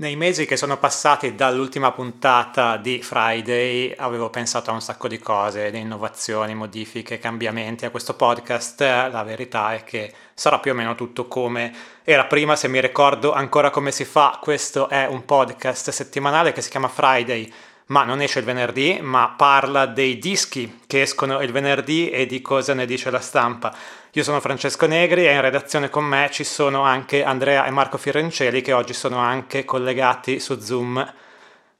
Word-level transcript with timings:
Nei 0.00 0.16
mesi 0.16 0.46
che 0.46 0.56
sono 0.56 0.78
passati 0.78 1.34
dall'ultima 1.34 1.92
puntata 1.92 2.78
di 2.78 3.02
Friday 3.02 3.92
avevo 3.98 4.30
pensato 4.30 4.70
a 4.70 4.72
un 4.72 4.80
sacco 4.80 5.08
di 5.08 5.18
cose, 5.18 5.70
di 5.70 5.78
innovazioni, 5.78 6.54
modifiche, 6.54 7.18
cambiamenti 7.18 7.84
a 7.84 7.90
questo 7.90 8.14
podcast. 8.14 8.80
La 8.80 9.22
verità 9.24 9.74
è 9.74 9.84
che 9.84 10.10
sarà 10.32 10.58
più 10.58 10.70
o 10.70 10.74
meno 10.74 10.94
tutto 10.94 11.28
come 11.28 11.70
era 12.02 12.24
prima, 12.24 12.56
se 12.56 12.66
mi 12.68 12.80
ricordo 12.80 13.34
ancora 13.34 13.68
come 13.68 13.92
si 13.92 14.06
fa. 14.06 14.38
Questo 14.40 14.88
è 14.88 15.04
un 15.04 15.26
podcast 15.26 15.90
settimanale 15.90 16.52
che 16.52 16.62
si 16.62 16.70
chiama 16.70 16.88
Friday, 16.88 17.52
ma 17.90 18.04
non 18.04 18.20
esce 18.20 18.38
il 18.38 18.44
venerdì, 18.44 18.98
ma 19.00 19.34
parla 19.36 19.86
dei 19.86 20.18
dischi 20.18 20.80
che 20.86 21.02
escono 21.02 21.40
il 21.42 21.52
venerdì 21.52 22.10
e 22.10 22.26
di 22.26 22.40
cosa 22.40 22.72
ne 22.72 22.86
dice 22.86 23.10
la 23.10 23.20
stampa. 23.20 23.74
Io 24.12 24.22
sono 24.22 24.40
Francesco 24.40 24.86
Negri 24.86 25.26
e 25.26 25.32
in 25.32 25.40
redazione 25.40 25.90
con 25.90 26.04
me 26.04 26.28
ci 26.32 26.44
sono 26.44 26.82
anche 26.82 27.24
Andrea 27.24 27.66
e 27.66 27.70
Marco 27.70 27.98
Fiorencelli 27.98 28.60
che 28.60 28.72
oggi 28.72 28.92
sono 28.92 29.18
anche 29.18 29.64
collegati 29.64 30.38
su 30.40 30.58
Zoom, 30.60 31.14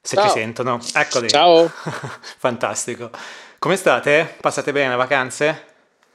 se 0.01 0.17
Ciao. 0.17 0.27
ci 0.27 0.31
sentono. 0.31 0.81
Eccoli. 0.95 1.29
Ciao. 1.29 1.71
Fantastico. 2.39 3.11
Come 3.59 3.77
state? 3.77 4.37
Passate 4.41 4.73
bene 4.73 4.91
le 4.91 4.97
vacanze? 4.97 5.65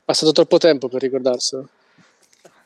Passato 0.04 0.32
troppo 0.34 0.58
tempo 0.58 0.90
per 0.90 1.02
ricordarselo. 1.02 1.68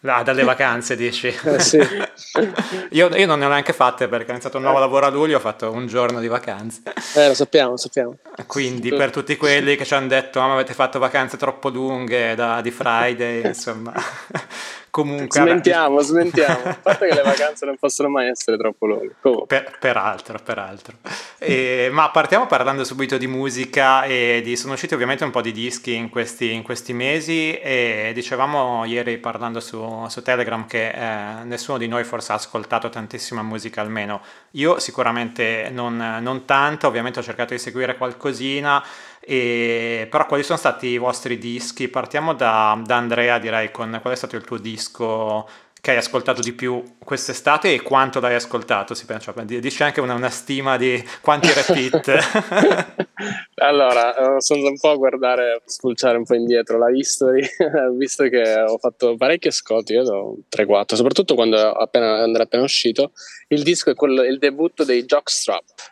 Ah, 0.03 0.23
dalle 0.23 0.43
vacanze 0.43 0.95
dici? 0.95 1.27
Eh, 1.43 1.59
sì. 1.59 1.77
io, 2.91 3.15
io 3.15 3.25
non 3.25 3.39
ne 3.39 3.45
ho 3.45 3.49
neanche 3.49 3.73
fatte 3.73 4.07
perché 4.07 4.27
ho 4.27 4.31
iniziato 4.31 4.57
un 4.57 4.63
nuovo 4.63 4.79
lavoro 4.79 5.05
a 5.07 5.09
luglio, 5.09 5.37
ho 5.37 5.39
fatto 5.39 5.71
un 5.71 5.87
giorno 5.87 6.19
di 6.19 6.27
vacanze. 6.27 6.81
Eh, 7.15 7.27
lo 7.27 7.33
sappiamo, 7.33 7.71
lo 7.71 7.77
sappiamo. 7.77 8.17
Quindi 8.45 8.89
per 8.89 9.11
tutti 9.11 9.35
quelli 9.35 9.75
che 9.75 9.85
ci 9.85 9.93
hanno 9.93 10.07
detto 10.07 10.39
ma 10.39 10.53
avete 10.53 10.73
fatto 10.73 10.99
vacanze 10.99 11.37
troppo 11.37 11.69
lunghe 11.69 12.35
da, 12.35 12.61
di 12.61 12.71
Friday, 12.71 13.45
insomma, 13.45 13.93
comunque... 14.89 15.39
vabbè, 15.39 15.51
Smentiamo, 15.51 15.99
smentiamo. 16.01 16.59
A 16.63 16.77
parte 16.81 17.07
che 17.07 17.15
le 17.15 17.21
vacanze 17.23 17.65
non 17.65 17.77
possono 17.77 18.09
mai 18.09 18.29
essere 18.29 18.57
troppo 18.57 18.85
lunghe. 18.85 19.15
Per, 19.47 19.77
peraltro, 19.79 20.39
peraltro. 20.43 20.97
E, 21.37 21.89
ma 21.91 22.09
partiamo 22.09 22.47
parlando 22.47 22.83
subito 22.83 23.17
di 23.17 23.27
musica 23.27 24.03
e 24.03 24.41
di, 24.43 24.55
sono 24.55 24.73
usciti 24.73 24.93
ovviamente 24.93 25.23
un 25.23 25.31
po' 25.31 25.41
di 25.41 25.51
dischi 25.51 25.93
in 25.93 26.09
questi, 26.09 26.51
in 26.51 26.63
questi 26.63 26.93
mesi 26.93 27.53
e 27.53 28.11
dicevamo 28.13 28.85
ieri 28.85 29.17
parlando 29.17 29.59
su, 29.59 30.05
su 30.09 30.21
Telegram 30.21 30.65
che 30.65 30.89
eh, 30.89 31.43
nessuno 31.43 31.77
di 31.77 31.87
noi 31.87 32.03
forse 32.03 32.31
ha 32.31 32.35
ascoltato 32.35 32.89
tantissima 32.89 33.41
musica 33.41 33.81
almeno. 33.81 34.21
Io 34.51 34.79
sicuramente 34.79 35.69
non, 35.71 36.17
non 36.21 36.45
tanto, 36.45 36.87
ovviamente 36.87 37.19
ho 37.19 37.23
cercato 37.23 37.53
di 37.53 37.59
seguire 37.59 37.97
qualcosina, 37.97 38.83
e, 39.31 40.07
però 40.09 40.25
quali 40.25 40.41
sono 40.41 40.57
stati 40.57 40.87
i 40.87 40.97
vostri 40.97 41.37
dischi? 41.37 41.87
Partiamo 41.87 42.33
da, 42.33 42.81
da 42.83 42.95
Andrea 42.95 43.37
direi 43.37 43.69
con 43.69 43.99
qual 44.01 44.11
è 44.11 44.17
stato 44.17 44.35
il 44.35 44.43
tuo 44.43 44.57
disco 44.57 45.47
che 45.79 45.91
hai 45.91 45.97
ascoltato 45.97 46.41
di 46.41 46.51
più 46.53 46.83
quest'estate 46.97 47.71
e 47.71 47.81
quanto 47.83 48.19
l'hai 48.19 48.33
ascoltato? 48.33 48.95
Si 48.95 49.05
pensa, 49.05 49.31
dici 49.43 49.83
anche 49.83 50.01
una, 50.01 50.15
una, 50.15 50.31
stima 50.31 50.77
di 50.77 50.99
quanti 51.21 51.47
repeat? 51.53 52.95
allora, 53.61 54.37
eh, 54.37 54.41
sono 54.41 54.67
un 54.67 54.79
po' 54.79 54.89
a 54.89 54.95
guardare, 54.95 55.61
spulciare 55.63 56.17
un 56.17 56.23
po' 56.23 56.33
indietro 56.33 56.79
la 56.79 56.89
history, 56.89 57.47
visto 57.95 58.27
che 58.29 58.61
ho 58.61 58.79
fatto 58.79 59.15
parecchi 59.15 59.49
ascolti, 59.49 59.93
io 59.93 60.03
do 60.05 60.37
3-4, 60.51 60.95
soprattutto 60.95 61.35
quando 61.35 61.71
appena, 61.71 62.23
andrà 62.23 62.43
appena 62.43 62.63
uscito. 62.63 63.11
Il 63.49 63.61
disco 63.61 63.91
è 63.91 63.93
quello, 63.93 64.23
il 64.23 64.39
debutto 64.39 64.83
dei 64.83 65.05
Jockstrap, 65.05 65.65
si 65.67 65.85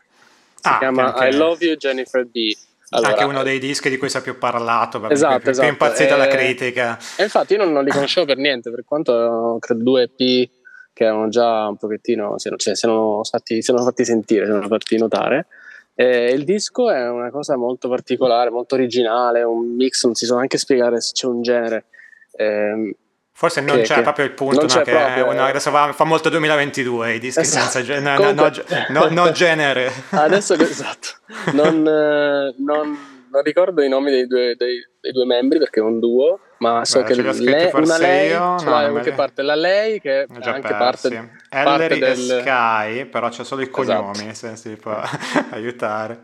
ah, 0.63 0.80
chiama 0.80 1.09
okay. 1.09 1.30
I 1.30 1.35
Love 1.35 1.63
You 1.63 1.75
Jennifer 1.75 2.25
B. 2.25 2.65
Allora, 2.89 3.09
anche 3.09 3.23
uno 3.25 3.43
dei 3.43 3.59
dischi 3.59 3.89
di 3.89 3.97
cui 3.97 4.09
si 4.09 4.17
è 4.17 4.21
più 4.21 4.38
parlato, 4.38 4.99
perché 4.99 5.16
esatto, 5.16 5.39
più, 5.39 5.49
esatto. 5.49 5.67
più 5.67 5.75
impazzita 5.75 6.16
e, 6.16 6.17
la 6.17 6.27
critica. 6.27 6.97
E 7.17 7.23
infatti 7.23 7.53
io 7.53 7.59
non, 7.59 7.73
non, 7.73 7.83
li 7.83 7.91
conoscevo 7.91 8.25
per 8.25 8.38
niente, 8.38 8.71
per 8.71 8.85
quanto 8.85 9.57
credo 9.59 9.83
due 9.83 10.03
EP 10.03 10.49
che 10.93 11.03
erano 11.03 11.27
già 11.27 11.67
un 11.67 11.75
pochettino, 11.75 12.38
cioè, 12.38 12.75
si 12.75 12.85
erano 12.85 13.23
fatti, 13.23 13.61
si 13.61 13.71
erano 13.71 13.85
fatti 13.85 14.05
sentire, 14.05 14.45
si 14.45 14.52
erano 14.52 14.67
fatti 14.67 14.97
notare. 14.97 15.47
E 15.93 16.30
il 16.30 16.43
disco 16.43 16.89
è 16.89 17.09
una 17.09 17.30
cosa 17.30 17.58
molto 17.58 17.89
particolare, 17.89 18.49
molto 18.49 18.75
originale, 18.75 19.43
un 19.43 19.75
mix, 19.75 20.05
non 20.05 20.15
si 20.15 20.25
so 20.25 20.35
neanche 20.35 20.58
spiegare 20.58 21.02
se 21.02 21.11
c'è 21.13 21.27
un 21.27 21.42
genere. 21.42 21.86
Ehm, 22.37 22.93
Forse 23.37 23.61
non 23.61 23.75
che, 23.75 23.83
c'è 23.83 23.93
che 23.98 24.02
proprio 24.02 24.25
il 24.25 24.31
punto, 24.31 24.61
no, 24.61 24.81
che 24.81 24.92
proprio, 24.92 25.31
no, 25.31 25.45
adesso 25.45 25.70
fa, 25.70 25.93
fa, 25.93 26.05
molto 26.05 26.27
2022 26.30 27.14
i 27.14 27.20
dischi 27.20 27.42
esatto. 27.42 27.70
senza 27.70 27.83
genere, 27.83 28.33
no, 28.33 28.33
Comunque, 28.33 28.86
no, 28.89 29.08
no, 29.11 29.31
genere. 29.31 29.92
Adesso 30.09 30.55
esatto, 30.55 31.09
non, 31.53 31.83
non, 31.83 32.55
non, 32.58 33.42
ricordo 33.43 33.83
i 33.83 33.89
nomi 33.89 34.09
dei 34.09 34.25
due, 34.25 34.55
dei, 34.58 34.83
dei 34.99 35.11
due 35.11 35.25
membri 35.27 35.59
perché 35.59 35.81
è 35.81 35.83
un 35.83 35.99
duo, 35.99 36.39
ma 36.58 36.83
so 36.83 37.03
Beh, 37.03 37.05
che 37.05 37.21
lei, 37.21 37.70
una 37.73 37.98
lei 37.99 38.30
io, 38.30 38.58
ce 38.58 38.65
l'ha 38.65 38.77
anche 38.77 39.11
parte 39.11 39.43
la 39.43 39.54
lei 39.54 40.02
che 40.02 40.23
è 40.23 40.25
anche 40.42 40.73
persi. 40.75 41.09
parte, 41.09 41.31
parte 41.48 41.99
del 41.99 42.17
Sky, 42.17 43.05
però 43.05 43.30
c'è 43.30 43.43
solo 43.43 43.61
i 43.61 43.69
cognomi, 43.69 44.30
esatto. 44.30 44.55
se 44.55 44.69
si 44.69 44.75
può 44.77 44.99
aiutare. 45.52 46.21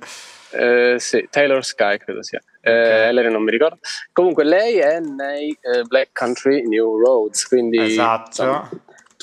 Eh, 0.54 0.96
sì, 1.00 1.28
Taylor 1.30 1.64
Sky 1.64 1.98
credo 1.98 2.24
sia. 2.24 2.42
Eh, 2.62 3.10
okay. 3.10 3.32
non 3.32 3.44
mi 3.44 3.52
ricordo. 3.52 3.80
Comunque 4.12 4.44
lei 4.44 4.78
è 4.78 5.00
nei 5.00 5.58
eh, 5.62 5.84
Black 5.84 6.12
Country 6.14 6.68
New 6.68 7.00
Roads, 7.00 7.48
quindi 7.48 7.80
esatto. 7.80 8.30
Insomma, 8.30 8.70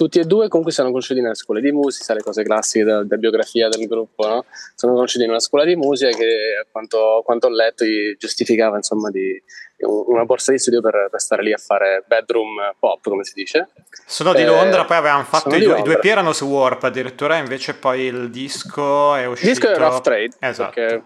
tutti 0.01 0.19
e 0.19 0.25
due 0.25 0.49
comunque 0.49 0.73
sono 0.73 0.89
conosciuti 0.89 1.21
nelle 1.21 1.35
scuole 1.35 1.61
di 1.61 1.73
musica, 1.73 2.15
le 2.15 2.23
cose 2.23 2.43
classiche 2.43 2.85
della, 2.85 3.03
della 3.03 3.19
biografia 3.19 3.69
del 3.69 3.87
gruppo, 3.87 4.27
no? 4.27 4.45
Sono 4.75 4.95
conosciuti 4.95 5.25
in 5.25 5.31
una 5.31 5.41
scuola 5.41 5.65
di 5.65 5.77
musica 5.77 6.17
che 6.17 6.57
a 6.59 6.67
quanto, 6.71 7.21
quanto 7.23 7.49
ho 7.49 7.51
letto 7.51 7.85
gli 7.85 8.17
giustificava 8.17 8.77
insomma 8.77 9.11
di 9.11 9.39
una 9.87 10.25
borsa 10.25 10.53
di 10.53 10.59
studio 10.59 10.81
per, 10.81 11.09
per, 11.11 11.21
stare 11.21 11.43
lì 11.43 11.53
a 11.53 11.59
fare 11.59 12.05
bedroom 12.07 12.75
pop, 12.79 13.01
come 13.03 13.25
si 13.25 13.33
dice. 13.35 13.69
Sono 14.07 14.33
di 14.33 14.45
Londra, 14.45 14.83
eh, 14.83 14.87
poi 14.87 14.97
avevamo 14.97 15.25
fatto 15.25 15.55
i 15.55 15.63
due, 15.63 15.83
due 15.83 15.99
P 15.99 16.05
erano 16.05 16.33
su 16.33 16.47
Warp 16.47 16.83
addirittura, 16.83 17.37
invece 17.37 17.75
poi 17.75 18.03
il 18.03 18.31
disco 18.31 19.15
è 19.15 19.27
uscito. 19.27 19.51
Il 19.51 19.57
disco 19.57 19.71
è 19.71 19.77
Rough 19.77 20.01
Trade, 20.01 20.31
esatto. 20.39 20.73
Perché, 20.73 21.03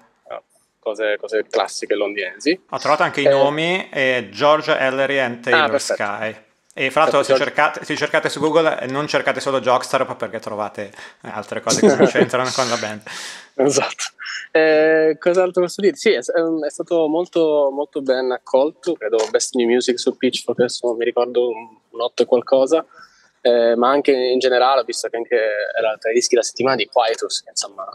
Cose, 0.85 1.17
cose, 1.19 1.47
classiche 1.49 1.95
londinesi. 1.95 2.61
Ho 2.69 2.79
trovato 2.79 3.05
anche 3.05 3.23
i 3.23 3.25
nomi, 3.25 3.89
eh, 3.91 4.29
Georgia 4.31 4.79
Ellery 4.79 5.17
e 5.17 5.41
Taylor 5.41 5.75
ah, 5.75 5.79
Sky. 5.79 6.37
E 6.77 6.91
fra 6.91 7.03
l'altro 7.03 7.23
se 7.23 7.37
cercate, 7.37 7.85
se 7.85 7.97
cercate, 7.97 8.29
su 8.29 8.39
Google 8.39 8.85
non 8.89 9.07
cercate 9.07 9.41
solo 9.41 9.61
Jockstar 9.61 10.15
perché 10.17 10.41
trovate 10.41 10.93
altre 11.23 11.63
cose 11.63 11.81
che 11.81 11.95
non 11.95 12.07
c'entrano 12.07 12.51
con 12.55 12.69
la 12.69 12.77
band. 12.77 13.03
Esatto. 13.57 14.05
Eh, 14.51 15.17
cos'altro 15.19 15.63
posso 15.63 15.81
dire? 15.81 15.95
Sì, 15.95 16.11
è, 16.11 16.19
è, 16.19 16.71
stato 16.71 17.07
molto, 17.07 17.71
molto 17.73 18.03
ben 18.03 18.33
accolto, 18.33 18.95
credo 18.95 19.19
Best 19.31 19.55
New 19.55 19.69
Music 19.69 19.97
su 19.99 20.17
Pitchfork, 20.17 20.59
adesso 20.59 20.89
non 20.89 20.97
mi 20.97 21.05
ricordo 21.05 21.49
un, 21.49 21.77
un 21.91 22.01
8 22.01 22.25
e 22.25 22.27
qualcosa, 22.27 22.85
eh, 23.41 23.77
ma 23.77 23.91
anche 23.91 24.11
in 24.11 24.41
generale 24.41 24.83
visto 24.85 25.09
che 25.09 25.17
anche 25.17 25.37
era 25.77 25.97
tra 25.99 26.11
i 26.11 26.15
dischi 26.15 26.35
della 26.35 26.43
settimana 26.43 26.75
di 26.75 26.87
Quietus, 26.87 27.43
che 27.43 27.51
insomma 27.51 27.87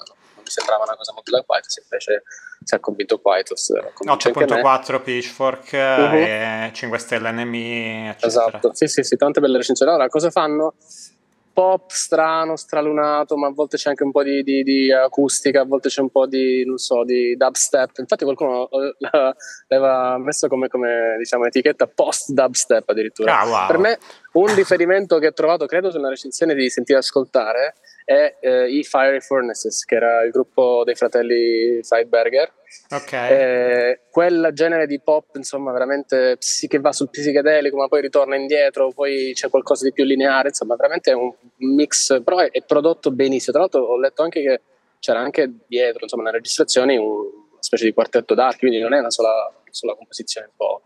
mi 0.50 0.56
sembrava 0.56 0.84
una 0.84 0.96
cosa 0.96 1.14
molto 1.14 1.30
da 1.32 1.44
Quietus, 1.46 1.78
invece 1.78 2.24
si 2.64 2.76
è 2.76 2.80
convinto 2.80 3.20
Quietus. 3.20 3.72
8.4 4.04 5.02
Pitchfork 5.02 5.70
uh-huh. 5.72 6.16
e 6.16 6.72
5 6.74 6.98
stelle 6.98 7.32
NME, 7.32 8.10
eccetera. 8.10 8.28
Esatto, 8.28 8.74
sì, 8.74 8.88
sì, 8.88 9.04
sì, 9.04 9.16
tante 9.16 9.40
belle 9.40 9.58
recensioni. 9.58 9.92
Allora, 9.92 10.10
cosa 10.10 10.32
fanno? 10.32 10.74
Pop 11.52 11.90
strano, 11.90 12.56
stralunato, 12.56 13.36
ma 13.36 13.48
a 13.48 13.52
volte 13.52 13.76
c'è 13.76 13.90
anche 13.90 14.04
un 14.04 14.12
po' 14.12 14.24
di, 14.24 14.44
di, 14.44 14.64
di 14.64 14.94
acustica, 14.94 15.62
a 15.62 15.66
volte 15.66 15.90
c'è 15.90 16.00
un 16.00 16.10
po' 16.10 16.26
di, 16.26 16.64
non 16.66 16.78
so, 16.78 17.04
di 17.04 17.36
dubstep. 17.36 17.98
Infatti 17.98 18.24
qualcuno 18.24 18.70
l'aveva 19.00 20.18
messo 20.20 20.48
come, 20.48 20.70
come 20.70 21.16
diciamo, 21.18 21.46
etichetta 21.46 21.88
post-dubstep 21.88 22.88
addirittura. 22.88 23.40
Ah, 23.40 23.46
wow. 23.46 23.68
Per 23.68 23.78
me 23.78 23.98
un 24.34 24.56
riferimento 24.56 25.20
che 25.20 25.28
ho 25.28 25.34
trovato, 25.34 25.66
credo, 25.66 25.92
sulla 25.92 26.08
recensione 26.08 26.54
di 26.54 26.70
Sentire 26.70 27.00
Ascoltare, 27.00 27.76
è 28.10 28.38
eh, 28.40 28.68
i 28.68 28.84
Fiery 28.84 29.20
Furnaces, 29.20 29.86
che 29.86 29.94
era 29.94 30.24
il 30.24 30.32
gruppo 30.32 30.82
dei 30.84 30.96
fratelli 30.96 31.80
Friedberger. 31.84 32.52
Ok. 32.90 33.14
Eh, 33.14 34.00
quel 34.10 34.50
genere 34.54 34.88
di 34.88 35.00
pop, 35.00 35.36
insomma, 35.36 35.72
veramente 35.72 36.40
che 36.68 36.80
va 36.80 36.92
sul 36.92 37.12
psichedelico, 37.12 37.78
ma 37.78 37.88
poi 37.88 38.02
ritorna 38.02 38.36
indietro, 38.36 38.92
poi 38.92 39.34
c'è 39.36 39.50
qualcosa 39.50 39.84
di 39.84 39.94
più 39.94 40.06
lineare, 40.06 40.48
insomma, 40.48 40.76
veramente 40.76 41.12
è 41.12 41.14
un 41.14 41.32
mix, 41.58 42.24
però 42.24 42.38
è, 42.38 42.50
è 42.50 42.64
prodotto 42.64 43.12
benissimo. 43.12 43.52
Tra 43.52 43.62
l'altro 43.62 43.84
ho 43.84 44.00
letto 44.00 44.24
anche 44.24 44.42
che 44.42 44.62
c'era 44.98 45.20
anche 45.20 45.48
dietro, 45.68 46.00
insomma, 46.02 46.24
nelle 46.24 46.38
registrazioni 46.38 46.98
una 46.98 47.30
specie 47.60 47.86
di 47.86 47.94
quartetto 47.94 48.34
d'archi, 48.34 48.62
quindi 48.62 48.80
non 48.80 48.96
è 48.96 48.98
una 48.98 49.12
sola, 49.12 49.54
sola 49.70 49.94
composizione 49.94 50.48
un 50.48 50.54
po' 50.58 50.82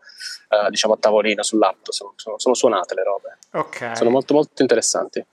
eh, 0.49 0.69
diciamo 0.69 0.95
a 0.95 0.97
tavolino 0.97 1.41
sull'atto, 1.41 1.93
sono, 1.93 2.13
sono, 2.17 2.37
sono 2.37 2.53
suonate 2.53 2.95
le 2.95 3.03
robe. 3.03 3.37
Ok. 3.53 3.95
Sono 3.95 4.09
molto 4.09 4.33
molto 4.33 4.61
interessanti. 4.61 5.25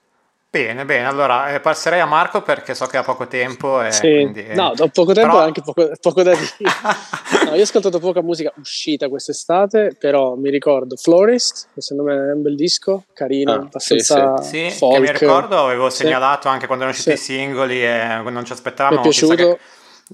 Bene, 0.53 0.85
bene, 0.85 1.07
allora 1.07 1.55
eh, 1.55 1.61
passerei 1.61 2.01
a 2.01 2.07
Marco 2.07 2.43
perché 2.43 2.75
so 2.75 2.87
che 2.87 2.97
ha 2.97 3.05
poco 3.05 3.29
tempo. 3.29 3.81
E 3.83 3.93
sì. 3.93 4.01
quindi, 4.01 4.45
eh. 4.45 4.55
No, 4.57 4.73
ho 4.77 4.89
poco 4.89 5.13
tempo 5.13 5.35
però... 5.35 5.45
anche 5.45 5.63
poco, 5.63 5.89
poco 6.01 6.25
da 6.25 6.33
dire. 6.35 6.51
no, 7.47 7.55
io 7.55 7.61
ho 7.61 7.63
ascoltato 7.63 8.01
poca 8.01 8.21
musica 8.21 8.53
uscita 8.57 9.09
quest'estate, 9.09 9.95
però 9.97 10.35
mi 10.35 10.51
ricordo 10.51 10.97
Florist, 10.97 11.69
che 11.73 11.81
secondo 11.81 12.11
me 12.11 12.17
è 12.31 12.33
un 12.33 12.43
bel 12.43 12.57
disco, 12.57 13.05
carino, 13.13 13.53
Ah, 13.53 13.57
abbastanza 13.59 14.43
Sì, 14.43 14.69
sì, 14.71 14.77
folk. 14.77 14.95
che 14.95 15.01
mi 15.01 15.13
ricordo, 15.17 15.65
avevo 15.67 15.89
Sì. 15.89 15.99
segnalato 16.03 16.49
anche 16.49 16.67
quando 16.67 16.83
erano 16.85 16.99
usciti 16.99 17.17
Sì. 17.17 17.33
i 17.33 17.37
singoli 17.37 17.85
e 17.85 18.21
non 18.25 18.45
ci 18.45 18.51
Mi 18.53 18.59
aspettavamo. 18.59 18.99
è 18.99 19.03
piaciuto. 19.03 19.35
che- 19.37 19.59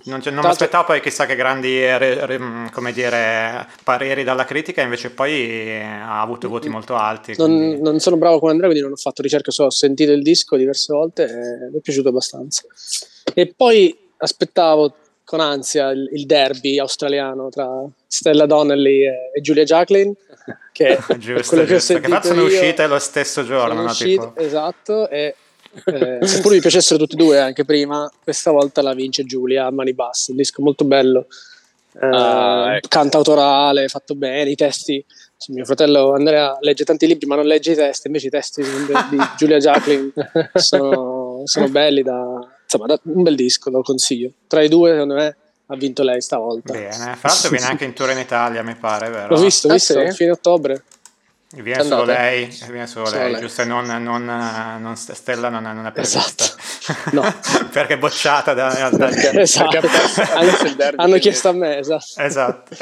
Non, 0.04 0.20
non 0.24 0.40
mi 0.40 0.46
aspettavo 0.46 0.84
poi 0.84 1.00
chissà 1.00 1.24
che 1.24 1.36
grandi 1.36 1.80
re, 1.80 2.26
re, 2.26 2.38
come 2.70 2.92
dire, 2.92 3.66
pareri 3.82 4.24
dalla 4.24 4.44
critica, 4.44 4.82
invece 4.82 5.10
poi 5.10 5.80
ha 5.80 6.20
avuto 6.20 6.48
voti 6.48 6.68
molto 6.68 6.94
alti. 6.94 7.34
Non, 7.38 7.78
non, 7.80 7.98
sono 7.98 8.16
bravo 8.18 8.38
come 8.38 8.50
Andrea, 8.50 8.68
quindi 8.68 8.86
non 8.86 8.96
ho 8.96 9.00
fatto 9.00 9.22
ricerca, 9.22 9.50
so, 9.50 9.64
ho 9.64 9.70
sentito 9.70 10.12
il 10.12 10.22
disco 10.22 10.56
diverse 10.56 10.92
volte 10.92 11.24
e 11.24 11.70
mi 11.70 11.78
è 11.78 11.80
piaciuto 11.80 12.10
abbastanza. 12.10 12.62
E 13.32 13.52
poi 13.56 13.96
aspettavo 14.18 14.94
con 15.24 15.40
ansia 15.40 15.88
il, 15.90 16.08
il 16.12 16.26
derby 16.26 16.78
australiano 16.78 17.48
tra 17.48 17.68
Stella 18.06 18.46
Donnelly 18.46 19.06
e, 19.06 19.40
Giulia 19.40 19.64
Jacqueline, 19.64 20.14
che 20.72 20.98
giusto, 21.16 21.56
quello 21.56 21.64
giusto, 21.64 21.64
che 21.64 21.80
sentito 21.80 22.20
che 22.20 22.26
sono 22.28 22.42
uscite 22.44 22.86
lo 22.86 22.98
stesso 22.98 23.44
giorno. 23.44 23.80
No, 23.80 23.90
uscite, 23.90 24.32
esatto, 24.36 25.08
e 25.08 25.34
eh, 25.84 26.26
seppur 26.26 26.52
mi 26.52 26.60
piacessero 26.60 26.98
tutti 26.98 27.14
e 27.14 27.18
due 27.18 27.38
anche 27.38 27.64
prima, 27.64 28.10
questa 28.22 28.50
volta 28.50 28.82
la 28.82 28.94
vince 28.94 29.24
Giulia 29.24 29.66
a 29.66 29.70
mani 29.70 29.92
basse. 29.92 30.32
Un 30.32 30.38
disco 30.38 30.62
molto 30.62 30.84
bello, 30.84 31.26
eh, 32.00 32.06
ah, 32.06 32.76
ecco. 32.76 32.88
canta 32.88 33.16
autorale, 33.16 33.88
fatto 33.88 34.14
bene. 34.14 34.50
I 34.50 34.54
testi, 34.54 35.04
mio 35.48 35.64
fratello 35.64 36.12
Andrea 36.12 36.56
legge 36.60 36.84
tanti 36.84 37.06
libri, 37.06 37.26
ma 37.26 37.36
non 37.36 37.46
legge 37.46 37.72
i 37.72 37.76
testi. 37.76 38.06
Invece 38.08 38.26
i 38.26 38.30
testi 38.30 38.62
di 38.62 39.16
Giulia 39.36 39.58
Jacqueline 39.58 40.12
sono, 40.54 41.42
sono 41.44 41.68
belli. 41.68 42.02
Da, 42.02 42.38
insomma, 42.62 42.86
da, 42.86 42.98
un 43.02 43.22
bel 43.22 43.34
disco, 43.34 43.70
lo 43.70 43.82
consiglio. 43.82 44.30
Tra 44.46 44.62
i 44.62 44.68
due, 44.68 44.92
secondo 44.92 45.14
me, 45.14 45.36
ha 45.66 45.76
vinto 45.76 46.02
lei 46.02 46.20
stavolta. 46.20 46.72
Bene, 46.72 47.16
fra 47.16 47.28
l'altro 47.28 47.50
viene 47.50 47.66
anche 47.66 47.84
in 47.84 47.94
tour 47.94 48.10
in 48.10 48.18
Italia, 48.18 48.62
mi 48.62 48.74
pare, 48.74 49.08
vero? 49.08 49.34
L'ho 49.34 49.40
visto, 49.40 49.68
ah, 49.68 49.72
visto, 49.72 49.94
sì? 49.94 50.12
fine 50.12 50.30
ottobre. 50.32 50.82
Viene 51.54 51.84
solo 51.84 52.04
lei, 52.04 52.46
viene 52.68 52.88
solo, 52.88 53.06
solo 53.06 53.20
lei, 53.20 53.32
lei, 53.32 53.40
giusto? 53.40 53.64
Non, 53.64 53.86
non, 53.86 54.24
non, 54.24 54.96
Stella 54.96 55.48
non, 55.48 55.62
non 55.62 55.86
è 55.86 55.92
prevista. 55.92 56.18
Esatto. 56.44 56.64
No. 57.12 57.22
perché 57.72 57.94
è 57.94 57.98
bocciata 57.98 58.54
da, 58.54 58.68
da, 58.90 59.08
esatto. 59.40 59.80
perché 59.80 60.94
hanno 60.96 61.18
chiesto 61.18 61.48
a 61.48 61.52
me, 61.52 61.78
esatto. 61.78 62.04
Esatto. 62.16 62.76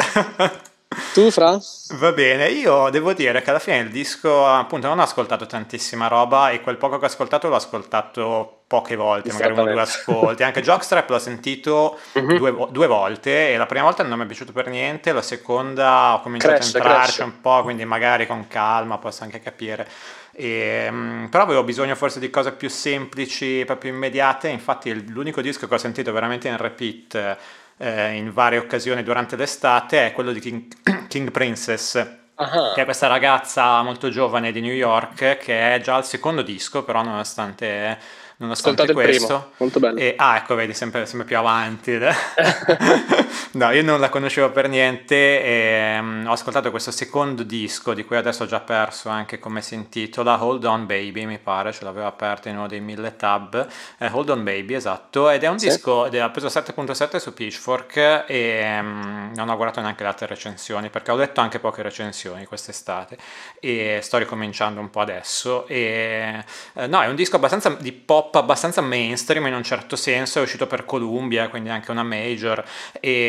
Tu, 1.15 1.31
Fra? 1.31 1.57
Va 1.97 2.11
bene, 2.11 2.49
io 2.49 2.91
devo 2.91 3.13
dire 3.13 3.41
che 3.41 3.51
alla 3.51 3.61
fine 3.61 3.79
il 3.79 3.89
disco, 3.89 4.49
appunto, 4.49 4.89
non 4.89 4.99
ho 4.99 5.03
ascoltato 5.03 5.47
tantissima 5.47 6.09
roba 6.09 6.51
e 6.51 6.61
quel 6.61 6.77
poco 6.77 6.99
che 6.99 7.05
ho 7.05 7.07
ascoltato 7.07 7.47
l'ho 7.47 7.55
ascoltato 7.55 8.63
poche 8.67 8.97
volte, 8.97 9.31
magari 9.31 9.53
uno 9.53 9.63
o 9.63 9.67
due 9.67 9.81
ascolti. 9.81 10.43
Anche 10.43 10.61
Jockstrap 10.61 11.09
l'ho 11.09 11.21
sentito 11.21 12.01
uh-huh. 12.15 12.37
due, 12.37 12.67
due, 12.69 12.87
volte 12.89 13.53
e 13.53 13.57
la 13.57 13.67
prima 13.67 13.85
volta 13.85 14.03
non 14.03 14.19
mi 14.19 14.25
è 14.25 14.27
piaciuto 14.27 14.51
per 14.51 14.67
niente, 14.67 15.13
la 15.13 15.23
seconda 15.23 16.15
ho 16.15 16.21
cominciato 16.21 16.55
cresce, 16.55 16.79
a 16.79 16.81
entrarci 16.81 17.05
cresce. 17.05 17.23
un 17.23 17.41
po', 17.41 17.63
quindi 17.63 17.85
magari 17.85 18.27
con 18.27 18.49
calma 18.49 18.99
posso 18.99 19.23
anche 19.23 19.39
capire. 19.39 19.89
E, 20.33 20.89
um, 20.91 21.29
però 21.31 21.45
avevo 21.45 21.63
bisogno 21.63 21.95
forse 21.95 22.19
di 22.19 22.29
cose 22.29 22.51
più 22.51 22.69
semplici, 22.69 23.63
proprio 23.65 23.93
immediate, 23.93 24.49
infatti 24.49 25.09
l'unico 25.13 25.41
disco 25.41 25.69
che 25.69 25.75
ho 25.75 25.79
sentito 25.79 26.11
veramente 26.11 26.49
in 26.49 26.57
repeat 26.57 27.37
eh, 27.77 28.13
in 28.13 28.33
varie 28.33 28.59
occasioni 28.59 29.03
durante 29.03 29.37
l'estate 29.37 30.07
è 30.07 30.13
quello 30.13 30.33
di 30.33 30.41
King, 30.41 30.67
King 31.15 31.31
Princess. 31.31 32.23
Uh-huh. 32.37 32.75
che 32.75 32.83
è 32.83 32.85
questa 32.85 33.07
ragazza 33.07 33.81
molto 33.83 34.09
giovane 34.09 34.51
di 34.51 34.61
New 34.61 34.73
York 34.73 35.39
che 35.39 35.75
è 35.77 35.81
già 35.81 35.95
al 35.95 36.05
secondo 36.05 36.43
disco, 36.43 36.83
però 36.83 37.05
nonostante 37.05 37.97
nonostante 38.39 38.93
questo. 38.93 39.53
molto 39.59 39.79
bello. 39.79 39.97
E, 39.97 40.15
ah, 40.17 40.39
ecco, 40.39 40.57
vedi, 40.57 40.75
sempre, 40.75 41.07
sempre 41.07 41.29
più 41.29 41.39
avanti. 41.39 41.93
no, 43.53 43.71
io 43.71 43.83
non 43.83 44.01
la 44.01 44.09
conoscevo 44.09 44.51
per 44.51 44.69
niente 44.69 45.43
e 45.43 45.99
um, 45.99 46.25
ho 46.27 46.33
ascoltato 46.33 46.71
questo 46.71 46.91
secondo 46.91 47.43
disco, 47.43 47.95
di 47.95 48.05
cui 48.05 48.17
adesso 48.17 48.45
ho 48.45 48.47
già 48.47 48.61
perso 48.61 49.09
anche 49.09 49.39
come 49.39 49.63
si 49.63 49.75
intitola, 49.75 50.43
Hold 50.43 50.65
On 50.65 50.87
Baby, 50.87 51.25
mi 51.25 51.39
pare, 51.39 51.73
ce 51.73 51.85
l'avevo 51.85 52.07
aperto 52.07 52.49
in 52.49 52.57
uno 52.57 52.67
dei 52.67 52.81
mille 52.81 53.17
tab. 53.17 53.67
Eh, 53.99 54.09
Hold 54.13 54.31
On 54.31 54.43
Baby, 54.43 54.75
esatto, 54.75 55.31
ed 55.31 55.43
è 55.43 55.49
un 55.49 55.59
sì. 55.59 55.69
disco, 55.69 56.07
ed 56.07 56.15
ha 56.17 56.31
preso 56.31 56.47
7.7 56.47 57.17
su 57.17 57.35
Pitchfork 57.35 58.25
e 58.27 58.79
um, 58.81 59.33
non 59.35 59.49
ho 59.49 59.57
guardato 59.57 59.81
neanche 59.81 60.03
le 60.03 60.09
altre 60.09 60.27
recensioni, 60.27 60.91
perché 60.91 61.11
ho 61.11 61.17
letto 61.17 61.41
anche 61.41 61.59
poche 61.59 61.83
recensioni 61.83 62.45
quest'estate 62.45 63.17
e 63.61 64.01
sto 64.03 64.19
ricominciando 64.19 64.81
un 64.81 64.91
po' 64.91 65.01
adesso. 65.01 65.67
E, 65.67 66.45
eh, 66.75 66.87
no, 66.87 67.03
è 67.03 67.07
un 67.07 67.15
disco 67.15 67.37
abbastanza 67.37 67.71
di 67.71 67.93
pop 67.93 68.35
abbastanza 68.35 68.81
mainstream 68.81 69.47
in 69.47 69.55
un 69.55 69.63
certo 69.63 69.97
senso, 69.97 70.39
è 70.39 70.43
uscito 70.43 70.67
per 70.67 70.85
Columbia, 70.85 71.49
quindi 71.49 71.69
anche 71.69 71.91
una 71.91 72.03
major, 72.03 72.65
e, 73.01 73.24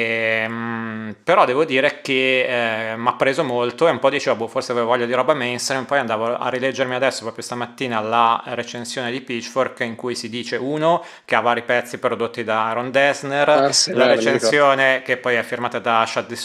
mm, 0.48 1.12
però 1.24 1.46
devo 1.46 1.66
dire 1.66 2.02
che 2.02 2.92
eh, 2.92 2.96
mi 2.98 3.08
ha 3.08 3.14
preso 3.16 3.44
molto 3.44 3.88
e 3.88 3.92
un 3.92 4.00
po' 4.00 4.10
dicevo, 4.10 4.36
boh, 4.36 4.48
forse 4.48 4.72
avevo 4.72 4.88
voglia 4.88 5.06
di 5.06 5.14
roba 5.14 5.34
mainstream, 5.34 5.86
poi 5.86 6.00
andavo 6.00 6.38
a 6.38 6.50
rileggermi 6.50 6.96
adesso, 6.96 7.24
proprio 7.24 7.44
stamattina, 7.44 8.00
la 8.02 8.42
recensione 8.48 9.12
di 9.12 9.22
Pitchfork 9.22 9.80
in 9.82 9.96
cui 9.96 10.16
si 10.16 10.30
dice, 10.30 10.56
uno, 10.56 11.04
che 11.26 11.36
ha 11.36 11.42
vari 11.42 11.64
pezzi 11.64 11.98
prodotti 11.98 12.44
da 12.44 12.66
Aaron 12.66 12.92
Dessner, 12.92 13.50
ah, 13.50 13.72
sì, 13.72 13.94
la 13.94 14.08
recensione 14.08 15.02
che 15.04 15.18
poi 15.18 15.36
è 15.36 15.44
firmata 15.44 15.80
da 15.80 16.06
Shad 16.06 16.28
De 16.28 16.36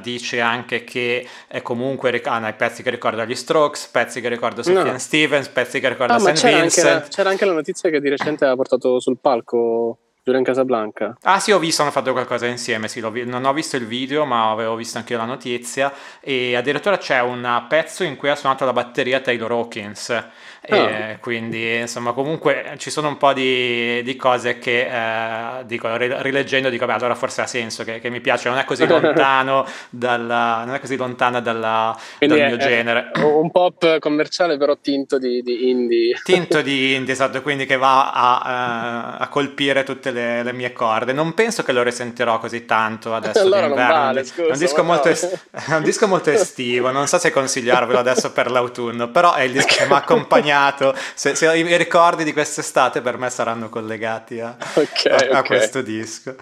dice 0.00 0.40
anche 0.40 0.84
che 0.84 1.26
è 1.46 1.62
comunque 1.62 2.20
ah, 2.24 2.48
i 2.48 2.54
pezzi 2.54 2.82
che 2.82 2.90
ricorda 2.90 3.24
gli 3.24 3.34
Strokes, 3.34 3.86
pezzi 3.86 4.20
che 4.20 4.28
ricorda 4.28 4.62
Sufjan 4.62 4.86
no. 4.86 4.98
Stevens, 4.98 5.48
pezzi 5.48 5.80
che 5.80 5.88
ricorda 5.88 6.14
ah, 6.14 6.18
St. 6.18 6.46
Vincent. 6.46 6.86
Anche, 6.86 7.08
c'era 7.08 7.30
anche 7.30 7.44
la 7.44 7.52
notizia 7.52 7.90
che 7.90 8.00
di 8.00 8.08
recente 8.08 8.44
ha 8.44 8.54
portato 8.54 9.00
sul 9.00 9.18
palco 9.20 9.98
Giulian 10.30 10.44
Casablanca. 10.44 11.16
Ah 11.22 11.40
sì, 11.40 11.50
ho 11.50 11.58
visto, 11.58 11.82
hanno 11.82 11.90
fatto 11.90 12.12
qualcosa 12.12 12.46
insieme, 12.46 12.86
sì, 12.86 13.00
vi- 13.10 13.24
non 13.24 13.44
ho 13.44 13.52
visto 13.52 13.76
il 13.76 13.86
video, 13.86 14.24
ma 14.24 14.50
avevo 14.50 14.76
visto 14.76 14.96
anche 14.98 15.16
la 15.16 15.24
notizia 15.24 15.92
e 16.20 16.54
addirittura 16.54 16.98
c'è 16.98 17.20
un 17.20 17.64
pezzo 17.68 18.04
in 18.04 18.16
cui 18.16 18.28
ha 18.28 18.36
suonato 18.36 18.64
la 18.64 18.72
batteria 18.72 19.20
Taylor 19.20 19.50
Hawkins 19.50 20.24
oh. 20.68 21.18
quindi 21.20 21.78
insomma 21.78 22.12
comunque 22.12 22.74
ci 22.76 22.90
sono 22.90 23.08
un 23.08 23.16
po' 23.16 23.32
di, 23.32 24.02
di 24.02 24.16
cose 24.16 24.58
che 24.58 24.86
eh, 24.86 25.64
dico, 25.64 25.94
rileggendo 25.96 26.68
dico 26.68 26.86
beh 26.86 26.92
allora 26.92 27.14
forse 27.14 27.40
ha 27.40 27.46
senso 27.46 27.82
che, 27.84 28.00
che 28.00 28.10
mi 28.10 28.20
piace 28.20 28.48
non 28.48 28.58
è 28.58 28.64
così 28.64 28.86
lontano 28.88 29.66
dalla, 29.88 30.64
non 30.66 30.74
è 30.74 30.80
così 30.80 30.96
lontana 30.96 31.40
dalla, 31.40 31.96
dal 32.18 32.38
è, 32.38 32.46
mio 32.46 32.56
genere. 32.56 33.10
un 33.22 33.50
pop 33.50 33.98
commerciale 33.98 34.58
però 34.58 34.76
tinto 34.76 35.18
di, 35.18 35.42
di 35.42 35.70
indie. 35.70 36.20
Tinto 36.22 36.60
di 36.60 36.94
indie 36.96 37.14
esatto 37.14 37.40
quindi 37.42 37.64
che 37.64 37.76
va 37.76 38.12
a, 38.12 39.16
a 39.16 39.28
colpire 39.28 39.82
tutte 39.82 40.10
le, 40.10 40.42
le, 40.42 40.52
mie 40.52 40.72
corde. 40.72 41.12
Non 41.12 41.32
penso 41.34 41.62
che 41.62 41.72
lo 41.72 41.82
risentirò 41.82 42.38
così 42.38 42.66
tanto 42.66 43.14
adesso 43.14 43.40
allora 43.40 43.66
d'inverno 43.66 43.92
vale, 43.92 44.24
scusa, 44.24 44.48
è, 44.48 44.52
un 44.52 44.58
disco 44.58 44.84
molto 44.84 45.08
es- 45.08 45.46
è 45.50 45.74
un 45.74 45.82
disco 45.82 46.06
molto 46.06 46.30
estivo 46.30 46.90
non 46.90 47.06
so 47.06 47.18
se 47.18 47.30
consigliarvelo 47.30 47.98
adesso 47.98 48.32
per 48.32 48.50
l'autunno 48.50 49.08
però 49.08 49.34
è 49.34 49.42
il 49.42 49.52
disco 49.52 49.76
che 49.76 49.86
mi 49.86 49.92
ha 49.92 49.96
accompagnato 49.96 50.48
segnato. 50.50 50.94
Se, 51.14 51.34
se, 51.34 51.56
i 51.56 51.76
ricordi 51.76 52.24
di 52.24 52.32
quest'estate 52.32 53.00
per 53.00 53.16
me 53.16 53.30
saranno 53.30 53.68
collegati 53.68 54.40
a, 54.40 54.56
okay, 54.74 55.28
a, 55.28 55.36
a 55.36 55.38
okay. 55.38 55.42
questo 55.42 55.82
disco. 55.82 56.34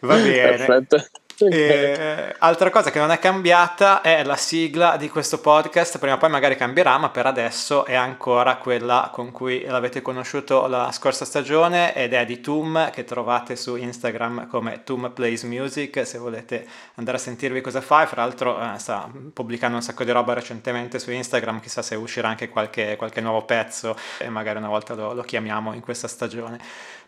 Va 0.00 0.16
bene. 0.16 0.64
Perfetto. 0.64 1.06
E, 1.50 2.34
altra 2.38 2.70
cosa 2.70 2.90
che 2.90 2.98
non 2.98 3.10
è 3.10 3.18
cambiata 3.18 4.00
è 4.00 4.22
la 4.24 4.36
sigla 4.36 4.96
di 4.96 5.08
questo 5.08 5.40
podcast, 5.40 5.98
prima 5.98 6.14
o 6.14 6.18
poi 6.18 6.30
magari 6.30 6.56
cambierà, 6.56 6.98
ma 6.98 7.10
per 7.10 7.26
adesso 7.26 7.84
è 7.84 7.94
ancora 7.94 8.56
quella 8.56 9.10
con 9.12 9.30
cui 9.32 9.64
l'avete 9.64 10.02
conosciuto 10.02 10.66
la 10.66 10.90
scorsa 10.92 11.24
stagione 11.24 11.94
ed 11.94 12.12
è 12.12 12.24
di 12.24 12.40
Tum 12.40 12.90
che 12.90 13.04
trovate 13.04 13.56
su 13.56 13.76
Instagram 13.76 14.46
come 14.46 14.82
Tum 14.84 15.10
Plays 15.12 15.42
Music 15.44 16.06
se 16.06 16.18
volete 16.18 16.66
andare 16.94 17.16
a 17.16 17.20
sentirvi 17.20 17.60
cosa 17.60 17.80
fa. 17.80 18.02
E 18.02 18.06
fra 18.06 18.22
l'altro 18.22 18.60
eh, 18.60 18.78
sta 18.78 19.10
pubblicando 19.32 19.76
un 19.76 19.82
sacco 19.82 20.04
di 20.04 20.10
roba 20.10 20.34
recentemente 20.34 20.98
su 20.98 21.10
Instagram, 21.10 21.60
chissà 21.60 21.82
se 21.82 21.94
uscirà 21.94 22.28
anche 22.28 22.48
qualche, 22.48 22.96
qualche 22.96 23.20
nuovo 23.20 23.44
pezzo 23.44 23.96
e 24.18 24.28
magari 24.28 24.58
una 24.58 24.68
volta 24.68 24.94
lo, 24.94 25.12
lo 25.12 25.22
chiamiamo 25.22 25.72
in 25.72 25.80
questa 25.80 26.08
stagione. 26.08 26.58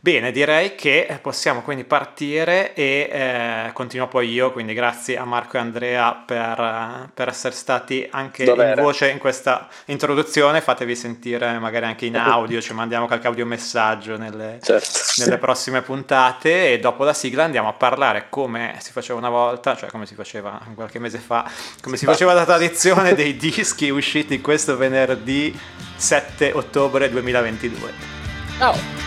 Bene, 0.04 0.32
direi 0.32 0.74
che 0.74 1.18
possiamo 1.22 1.62
quindi 1.62 1.84
partire 1.84 2.74
e 2.74 3.08
eh, 3.10 3.70
continuo 3.72 4.06
poi 4.06 4.23
io, 4.24 4.52
quindi 4.52 4.74
grazie 4.74 5.16
a 5.16 5.24
Marco 5.24 5.56
e 5.56 5.60
Andrea 5.60 6.12
per, 6.12 7.10
per 7.12 7.28
essere 7.28 7.54
stati 7.54 8.06
anche 8.10 8.44
Dov'era. 8.44 8.74
in 8.74 8.82
voce 8.82 9.10
in 9.10 9.18
questa 9.18 9.68
introduzione, 9.86 10.60
fatevi 10.60 10.96
sentire 10.96 11.58
magari 11.58 11.86
anche 11.86 12.06
in 12.06 12.16
audio, 12.16 12.60
ci 12.60 12.72
mandiamo 12.72 13.06
qualche 13.06 13.26
audio 13.26 13.46
messaggio 13.46 14.16
nelle, 14.16 14.58
certo. 14.62 14.88
nelle 15.18 15.38
prossime 15.38 15.82
puntate 15.82 16.72
e 16.72 16.78
dopo 16.78 17.04
la 17.04 17.14
sigla 17.14 17.44
andiamo 17.44 17.68
a 17.68 17.72
parlare 17.74 18.26
come 18.28 18.76
si 18.80 18.92
faceva 18.92 19.18
una 19.18 19.30
volta, 19.30 19.76
cioè 19.76 19.90
come 19.90 20.06
si 20.06 20.14
faceva 20.14 20.60
qualche 20.74 20.98
mese 20.98 21.18
fa, 21.18 21.48
come 21.80 21.96
si 21.96 22.04
faceva 22.04 22.32
la 22.32 22.44
tradizione 22.44 23.14
dei 23.14 23.36
dischi 23.36 23.90
usciti 23.90 24.40
questo 24.40 24.76
venerdì 24.76 25.58
7 25.96 26.52
ottobre 26.54 27.10
2022. 27.10 27.92
Ciao! 28.58 29.03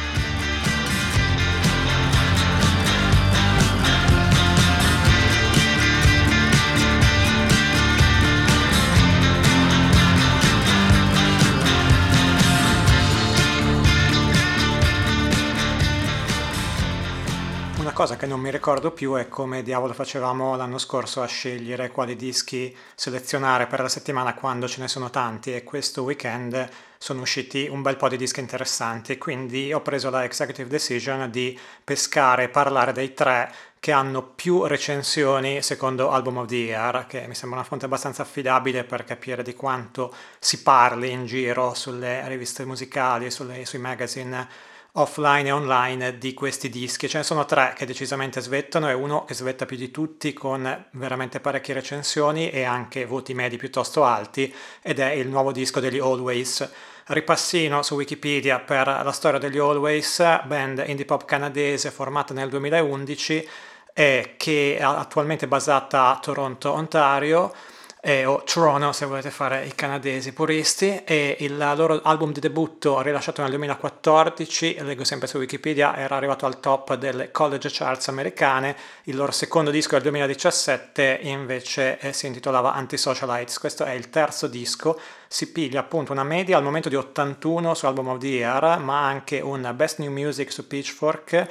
Cosa 17.97 18.15
che 18.15 18.27
non 18.27 18.39
mi 18.39 18.51
ricordo 18.51 18.91
più 18.91 19.15
è 19.15 19.27
come 19.27 19.63
diavolo 19.63 19.91
facevamo 19.91 20.55
l'anno 20.55 20.77
scorso 20.77 21.23
a 21.23 21.25
scegliere 21.25 21.89
quali 21.89 22.15
dischi 22.15 22.77
selezionare 22.93 23.65
per 23.65 23.81
la 23.81 23.89
settimana 23.89 24.35
quando 24.35 24.67
ce 24.67 24.81
ne 24.81 24.87
sono 24.87 25.09
tanti 25.09 25.55
e 25.55 25.63
questo 25.63 26.03
weekend 26.03 26.69
sono 26.99 27.21
usciti 27.21 27.67
un 27.67 27.81
bel 27.81 27.97
po' 27.97 28.07
di 28.07 28.15
dischi 28.15 28.39
interessanti 28.39 29.17
quindi 29.17 29.73
ho 29.73 29.81
preso 29.81 30.11
la 30.11 30.25
executive 30.25 30.69
decision 30.69 31.31
di 31.31 31.59
pescare 31.83 32.43
e 32.43 32.49
parlare 32.49 32.91
dei 32.91 33.15
tre 33.15 33.51
che 33.79 33.91
hanno 33.91 34.21
più 34.21 34.67
recensioni 34.67 35.63
secondo 35.63 36.11
Album 36.11 36.37
of 36.37 36.47
the 36.47 36.55
Year, 36.55 37.05
che 37.07 37.25
mi 37.27 37.33
sembra 37.33 37.59
una 37.59 37.67
fonte 37.67 37.85
abbastanza 37.85 38.21
affidabile 38.21 38.83
per 38.83 39.05
capire 39.05 39.41
di 39.41 39.55
quanto 39.55 40.13
si 40.37 40.61
parli 40.61 41.09
in 41.09 41.25
giro 41.25 41.73
sulle 41.73 42.27
riviste 42.27 42.63
musicali, 42.63 43.31
sulle, 43.31 43.65
sui 43.65 43.79
magazine 43.79 44.75
offline 44.99 45.49
e 45.49 45.51
online 45.51 46.17
di 46.17 46.33
questi 46.33 46.69
dischi. 46.69 47.09
Ce 47.09 47.17
ne 47.17 47.23
sono 47.23 47.45
tre 47.45 47.73
che 47.75 47.85
decisamente 47.85 48.41
svettano 48.41 48.89
e 48.89 48.93
uno 48.93 49.25
che 49.25 49.33
svetta 49.33 49.65
più 49.65 49.77
di 49.77 49.91
tutti 49.91 50.33
con 50.33 50.85
veramente 50.91 51.39
parecchie 51.39 51.73
recensioni 51.73 52.49
e 52.49 52.63
anche 52.63 53.05
voti 53.05 53.33
medi 53.33 53.57
piuttosto 53.57 54.03
alti 54.03 54.53
ed 54.81 54.99
è 54.99 55.11
il 55.11 55.27
nuovo 55.27 55.51
disco 55.51 55.79
degli 55.79 55.99
Always. 55.99 56.69
Ripassino 57.05 57.83
su 57.83 57.95
Wikipedia 57.95 58.59
per 58.59 58.87
la 58.87 59.11
storia 59.11 59.39
degli 59.39 59.57
Always, 59.57 60.43
band 60.45 60.83
indie 60.85 61.05
pop 61.05 61.25
canadese 61.25 61.91
formata 61.91 62.33
nel 62.33 62.49
2011 62.49 63.49
e 63.93 64.33
che 64.37 64.77
è 64.77 64.83
attualmente 64.83 65.47
basata 65.47 66.09
a 66.09 66.19
Toronto, 66.19 66.71
Ontario 66.71 67.53
eh, 68.01 68.25
o 68.25 68.43
Toronto 68.43 68.91
se 68.91 69.05
volete 69.05 69.31
fare 69.31 69.65
i 69.65 69.73
canadesi 69.73 70.31
puristi 70.31 71.03
e 71.03 71.37
il 71.39 71.57
loro 71.57 71.99
album 72.03 72.31
di 72.31 72.39
debutto 72.39 73.01
rilasciato 73.01 73.41
nel 73.41 73.49
2014 73.49 74.77
leggo 74.81 75.03
sempre 75.03 75.27
su 75.27 75.37
Wikipedia 75.37 75.95
era 75.95 76.15
arrivato 76.15 76.45
al 76.45 76.59
top 76.59 76.95
delle 76.95 77.31
college 77.31 77.69
charts 77.71 78.07
americane. 78.09 78.75
Il 79.03 79.15
loro 79.15 79.31
secondo 79.31 79.71
disco 79.71 79.93
del 79.93 80.03
2017 80.03 81.19
invece 81.23 81.99
eh, 81.99 82.13
si 82.13 82.27
intitolava 82.27 82.73
Antisocialites. 82.73 83.57
Questo 83.57 83.83
è 83.83 83.91
il 83.91 84.09
terzo 84.09 84.47
disco. 84.47 84.99
Si 85.27 85.51
piglia 85.51 85.79
appunto 85.79 86.11
una 86.11 86.23
media 86.23 86.57
al 86.57 86.63
momento 86.63 86.89
di 86.89 86.95
81 86.95 87.73
su 87.73 87.85
Album 87.85 88.09
of 88.09 88.19
the 88.19 88.27
Year 88.27 88.79
ma 88.79 89.05
anche 89.05 89.39
un 89.39 89.71
Best 89.75 89.99
New 89.99 90.11
Music 90.11 90.51
su 90.51 90.67
Pitchfork 90.67 91.47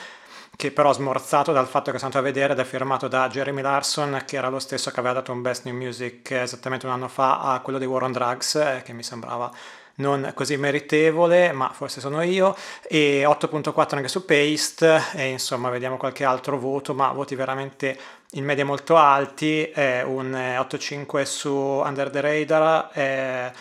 che 0.56 0.72
però 0.72 0.92
smorzato 0.92 1.52
dal 1.52 1.66
fatto 1.66 1.92
che 1.92 1.98
sono 1.98 2.10
andato 2.10 2.26
a 2.26 2.32
vedere 2.32 2.54
ed 2.54 2.58
è 2.58 2.64
firmato 2.64 3.08
da 3.08 3.28
Jeremy 3.28 3.60
Larson, 3.60 4.22
che 4.26 4.36
era 4.36 4.48
lo 4.48 4.58
stesso 4.58 4.90
che 4.90 4.98
aveva 4.98 5.14
dato 5.14 5.30
un 5.30 5.42
Best 5.42 5.64
New 5.66 5.74
Music 5.74 6.30
esattamente 6.30 6.86
un 6.86 6.92
anno 6.92 7.08
fa 7.08 7.40
a 7.40 7.60
quello 7.60 7.78
dei 7.78 7.86
War 7.86 8.02
on 8.02 8.12
Drugs, 8.12 8.54
eh, 8.54 8.82
che 8.84 8.92
mi 8.92 9.02
sembrava 9.02 9.50
non 9.96 10.32
così 10.34 10.56
meritevole, 10.56 11.52
ma 11.52 11.70
forse 11.72 12.00
sono 12.00 12.22
io, 12.22 12.56
e 12.82 13.24
8.4 13.24 13.96
anche 13.96 14.08
su 14.08 14.24
Paste, 14.24 15.02
e 15.14 15.28
insomma 15.28 15.70
vediamo 15.70 15.96
qualche 15.96 16.24
altro 16.24 16.58
voto, 16.58 16.94
ma 16.94 17.12
voti 17.12 17.34
veramente 17.34 17.98
in 18.32 18.44
media 18.44 18.64
molto 18.64 18.96
alti, 18.96 19.70
eh, 19.70 20.02
un 20.02 20.32
8.5 20.32 21.22
su 21.22 21.50
Under 21.50 22.10
the 22.10 22.20
Radar, 22.20 22.90
eh, 22.92 23.52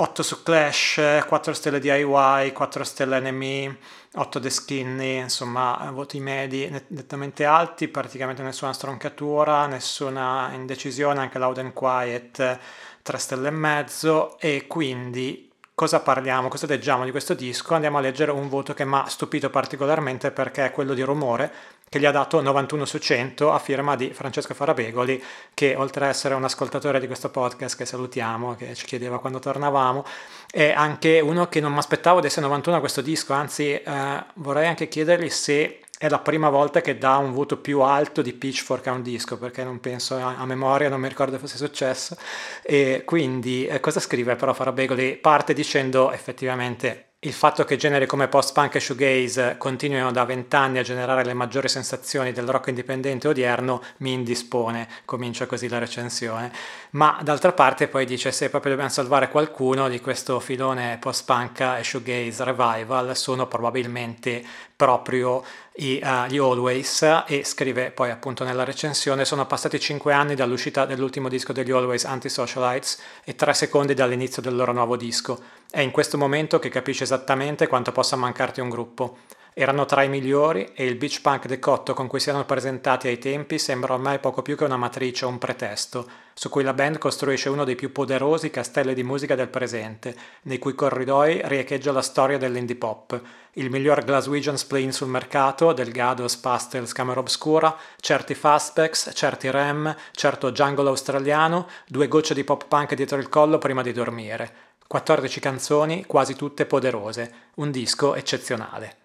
8 0.00 0.22
su 0.22 0.42
Clash, 0.42 1.26
4 1.26 1.52
stelle 1.52 1.78
DIY, 1.78 2.52
4 2.52 2.84
stelle 2.84 3.20
NME, 3.20 3.76
8 4.14 4.40
The 4.40 4.48
Skinny, 4.48 5.18
insomma 5.18 5.90
voti 5.92 6.18
medi 6.20 6.66
nettamente 6.86 7.44
alti, 7.44 7.86
praticamente 7.86 8.42
nessuna 8.42 8.72
stroncatura, 8.72 9.66
nessuna 9.66 10.52
indecisione, 10.54 11.20
anche 11.20 11.38
Loud 11.38 11.58
and 11.58 11.74
Quiet 11.74 12.58
3 13.02 13.18
stelle 13.18 13.48
e 13.48 13.50
mezzo 13.50 14.38
e 14.38 14.66
quindi 14.66 15.50
cosa 15.74 16.00
parliamo, 16.00 16.48
cosa 16.48 16.66
leggiamo 16.66 17.04
di 17.04 17.10
questo 17.10 17.34
disco? 17.34 17.74
Andiamo 17.74 17.98
a 17.98 18.00
leggere 18.00 18.30
un 18.30 18.48
voto 18.48 18.72
che 18.72 18.86
mi 18.86 18.96
ha 18.96 19.04
stupito 19.06 19.50
particolarmente 19.50 20.30
perché 20.30 20.64
è 20.64 20.72
quello 20.72 20.94
di 20.94 21.02
Rumore, 21.02 21.52
che 21.90 21.98
gli 21.98 22.04
ha 22.04 22.12
dato 22.12 22.40
91 22.40 22.84
su 22.84 22.98
100 22.98 23.50
a 23.50 23.58
firma 23.58 23.96
di 23.96 24.12
Francesco 24.12 24.54
Farabegoli, 24.54 25.20
che 25.52 25.74
oltre 25.74 26.04
ad 26.04 26.10
essere 26.12 26.34
un 26.34 26.44
ascoltatore 26.44 27.00
di 27.00 27.08
questo 27.08 27.30
podcast 27.30 27.76
che 27.76 27.84
salutiamo, 27.84 28.54
che 28.54 28.76
ci 28.76 28.86
chiedeva 28.86 29.18
quando 29.18 29.40
tornavamo, 29.40 30.04
è 30.48 30.70
anche 30.70 31.18
uno 31.18 31.48
che 31.48 31.58
non 31.58 31.72
mi 31.72 31.78
aspettavo 31.78 32.20
desse 32.20 32.40
91 32.40 32.76
a 32.76 32.78
questo 32.78 33.00
disco, 33.00 33.32
anzi 33.32 33.72
eh, 33.72 34.24
vorrei 34.34 34.68
anche 34.68 34.86
chiedergli 34.86 35.28
se 35.30 35.80
è 35.98 36.08
la 36.08 36.20
prima 36.20 36.48
volta 36.48 36.80
che 36.80 36.96
dà 36.96 37.16
un 37.16 37.32
voto 37.32 37.56
più 37.56 37.80
alto 37.80 38.22
di 38.22 38.34
Pitchfork 38.34 38.86
a 38.86 38.92
un 38.92 39.02
disco, 39.02 39.36
perché 39.36 39.64
non 39.64 39.80
penso 39.80 40.14
a, 40.14 40.36
a 40.36 40.46
memoria, 40.46 40.88
non 40.88 41.00
mi 41.00 41.08
ricordo 41.08 41.38
fosse 41.38 41.56
successo. 41.56 42.16
E 42.62 43.02
quindi 43.04 43.66
eh, 43.66 43.80
cosa 43.80 43.98
scrive 43.98 44.36
però 44.36 44.52
Farabegoli? 44.52 45.16
Parte 45.16 45.54
dicendo 45.54 46.12
effettivamente 46.12 47.09
il 47.24 47.34
fatto 47.34 47.66
che 47.66 47.76
generi 47.76 48.06
come 48.06 48.28
post-punk 48.28 48.76
e 48.76 48.80
shoegaze 48.80 49.56
continuino 49.58 50.10
da 50.10 50.24
vent'anni 50.24 50.78
a 50.78 50.82
generare 50.82 51.22
le 51.22 51.34
maggiori 51.34 51.68
sensazioni 51.68 52.32
del 52.32 52.48
rock 52.48 52.68
indipendente 52.68 53.28
odierno 53.28 53.82
mi 53.98 54.14
indispone, 54.14 54.88
comincia 55.04 55.44
così 55.44 55.68
la 55.68 55.76
recensione. 55.76 56.50
Ma 56.92 57.20
d'altra 57.22 57.52
parte 57.52 57.88
poi 57.88 58.06
dice 58.06 58.32
se 58.32 58.48
proprio 58.48 58.70
dobbiamo 58.70 58.90
salvare 58.90 59.28
qualcuno 59.28 59.90
di 59.90 60.00
questo 60.00 60.40
filone 60.40 60.96
post-punk 60.98 61.60
e 61.60 61.84
shoegaze 61.84 62.42
revival 62.42 63.14
sono 63.14 63.46
probabilmente 63.46 64.42
proprio 64.80 65.44
i, 65.74 66.00
uh, 66.02 66.24
gli 66.26 66.38
Always 66.38 67.02
e 67.26 67.44
scrive 67.44 67.90
poi 67.90 68.10
appunto 68.10 68.44
nella 68.44 68.64
recensione 68.64 69.26
sono 69.26 69.44
passati 69.44 69.78
5 69.78 70.10
anni 70.14 70.34
dall'uscita 70.34 70.86
dell'ultimo 70.86 71.28
disco 71.28 71.52
degli 71.52 71.70
Always 71.70 72.04
Anti-Socialites 72.06 72.98
e 73.22 73.34
3 73.34 73.52
secondi 73.52 73.92
dall'inizio 73.92 74.40
del 74.40 74.56
loro 74.56 74.72
nuovo 74.72 74.96
disco. 74.96 75.38
È 75.70 75.80
in 75.80 75.90
questo 75.90 76.16
momento 76.16 76.58
che 76.58 76.70
capisci 76.70 77.02
esattamente 77.02 77.66
quanto 77.66 77.92
possa 77.92 78.16
mancarti 78.16 78.62
un 78.62 78.70
gruppo. 78.70 79.18
Erano 79.52 79.84
tra 79.84 80.04
i 80.04 80.08
migliori 80.08 80.70
e 80.74 80.86
il 80.86 80.94
beach 80.94 81.20
punk 81.20 81.46
decotto 81.46 81.92
con 81.92 82.06
cui 82.06 82.20
si 82.20 82.28
erano 82.28 82.44
presentati 82.44 83.08
ai 83.08 83.18
tempi 83.18 83.58
sembra 83.58 83.94
ormai 83.94 84.20
poco 84.20 84.42
più 84.42 84.56
che 84.56 84.64
una 84.64 84.76
matrice 84.76 85.24
o 85.24 85.28
un 85.28 85.38
pretesto, 85.38 86.08
su 86.34 86.48
cui 86.48 86.62
la 86.62 86.72
band 86.72 86.98
costruisce 86.98 87.48
uno 87.48 87.64
dei 87.64 87.74
più 87.74 87.90
poderosi 87.90 88.48
castelli 88.50 88.94
di 88.94 89.02
musica 89.02 89.34
del 89.34 89.48
presente, 89.48 90.14
nei 90.42 90.58
cui 90.58 90.74
corridoi 90.74 91.40
riecheggia 91.44 91.90
la 91.90 92.00
storia 92.00 92.38
dell'indie 92.38 92.76
pop, 92.76 93.20
il 93.54 93.70
miglior 93.70 94.04
Glaswegian 94.04 94.56
spleen 94.56 94.92
sul 94.92 95.08
mercato, 95.08 95.72
Delgados, 95.72 96.36
Pastels, 96.36 96.92
Camera 96.92 97.18
Obscura, 97.18 97.76
certi 97.98 98.34
Fastbacks, 98.34 99.10
certi 99.14 99.50
Rem, 99.50 99.94
certo 100.12 100.52
Jungle 100.52 100.88
australiano, 100.88 101.66
due 101.88 102.06
gocce 102.06 102.34
di 102.34 102.44
pop 102.44 102.66
punk 102.68 102.94
dietro 102.94 103.18
il 103.18 103.28
collo 103.28 103.58
prima 103.58 103.82
di 103.82 103.92
dormire. 103.92 104.69
14 104.90 105.38
canzoni, 105.38 106.04
quasi 106.04 106.34
tutte 106.34 106.66
poderose, 106.66 107.32
un 107.58 107.70
disco 107.70 108.16
eccezionale. 108.16 108.96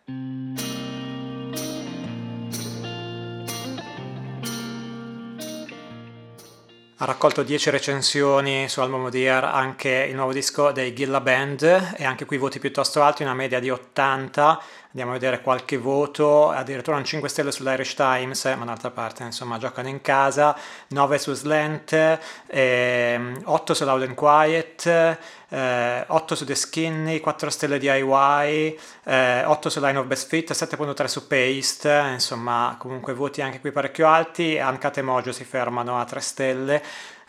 Ha 6.98 7.06
raccolto 7.06 7.44
10 7.44 7.70
recensioni 7.70 8.68
su 8.68 8.80
Album 8.80 9.04
of 9.04 9.12
the 9.12 9.18
Year 9.20 9.44
anche 9.44 10.08
il 10.10 10.15
nuovo 10.15 10.32
disco 10.32 10.72
dei 10.72 10.96
Gilla 10.96 11.22
Band 11.22 11.62
e 11.98 12.04
anche 12.04 12.25
qui 12.25 12.38
voti 12.38 12.58
piuttosto 12.58 13.04
alti, 13.04 13.22
una 13.22 13.36
media 13.36 13.60
di 13.60 13.70
80. 13.70 14.62
Andiamo 14.88 15.12
a 15.12 15.20
vedere 15.20 15.42
qualche 15.42 15.77
voto, 15.77 16.50
addirittura 16.50 16.96
un 16.96 17.04
5 17.04 17.27
stelle 17.27 17.51
sull'Irish 17.51 17.96
Times, 17.96 18.46
ma 18.58 18.63
d'altra 18.63 18.92
parte 18.92 19.24
insomma 19.24 19.58
giocano 19.58 19.89
in 19.89 20.00
casa, 20.01 20.58
9 20.88 21.18
su 21.20 21.34
Slant, 21.34 22.20
eh, 22.48 23.34
8 23.44 23.74
su 23.74 23.84
Loud 23.84 24.01
and 24.01 24.15
Quiet, 24.15 25.18
eh, 25.49 26.03
8 26.07 26.35
su 26.35 26.45
The 26.45 26.55
Skinny, 26.55 27.19
4 27.19 27.49
stelle 27.49 27.77
DIY, 27.77 28.79
eh, 29.03 29.43
8 29.45 29.69
su 29.69 29.79
Line 29.79 29.97
of 29.97 30.05
Best 30.05 30.27
Fit, 30.27 30.51
7.3 30.51 31.05
su 31.05 31.27
Paste, 31.27 32.09
insomma 32.13 32.75
comunque 32.79 33.13
voti 33.13 33.41
anche 33.41 33.59
qui 33.59 33.71
parecchio 33.71 34.07
alti, 34.07 34.59
Uncut 34.61 34.97
e 34.97 35.01
Mojo 35.01 35.31
si 35.31 35.43
fermano 35.43 35.99
a 35.99 36.05
3 36.05 36.19
stelle, 36.19 36.81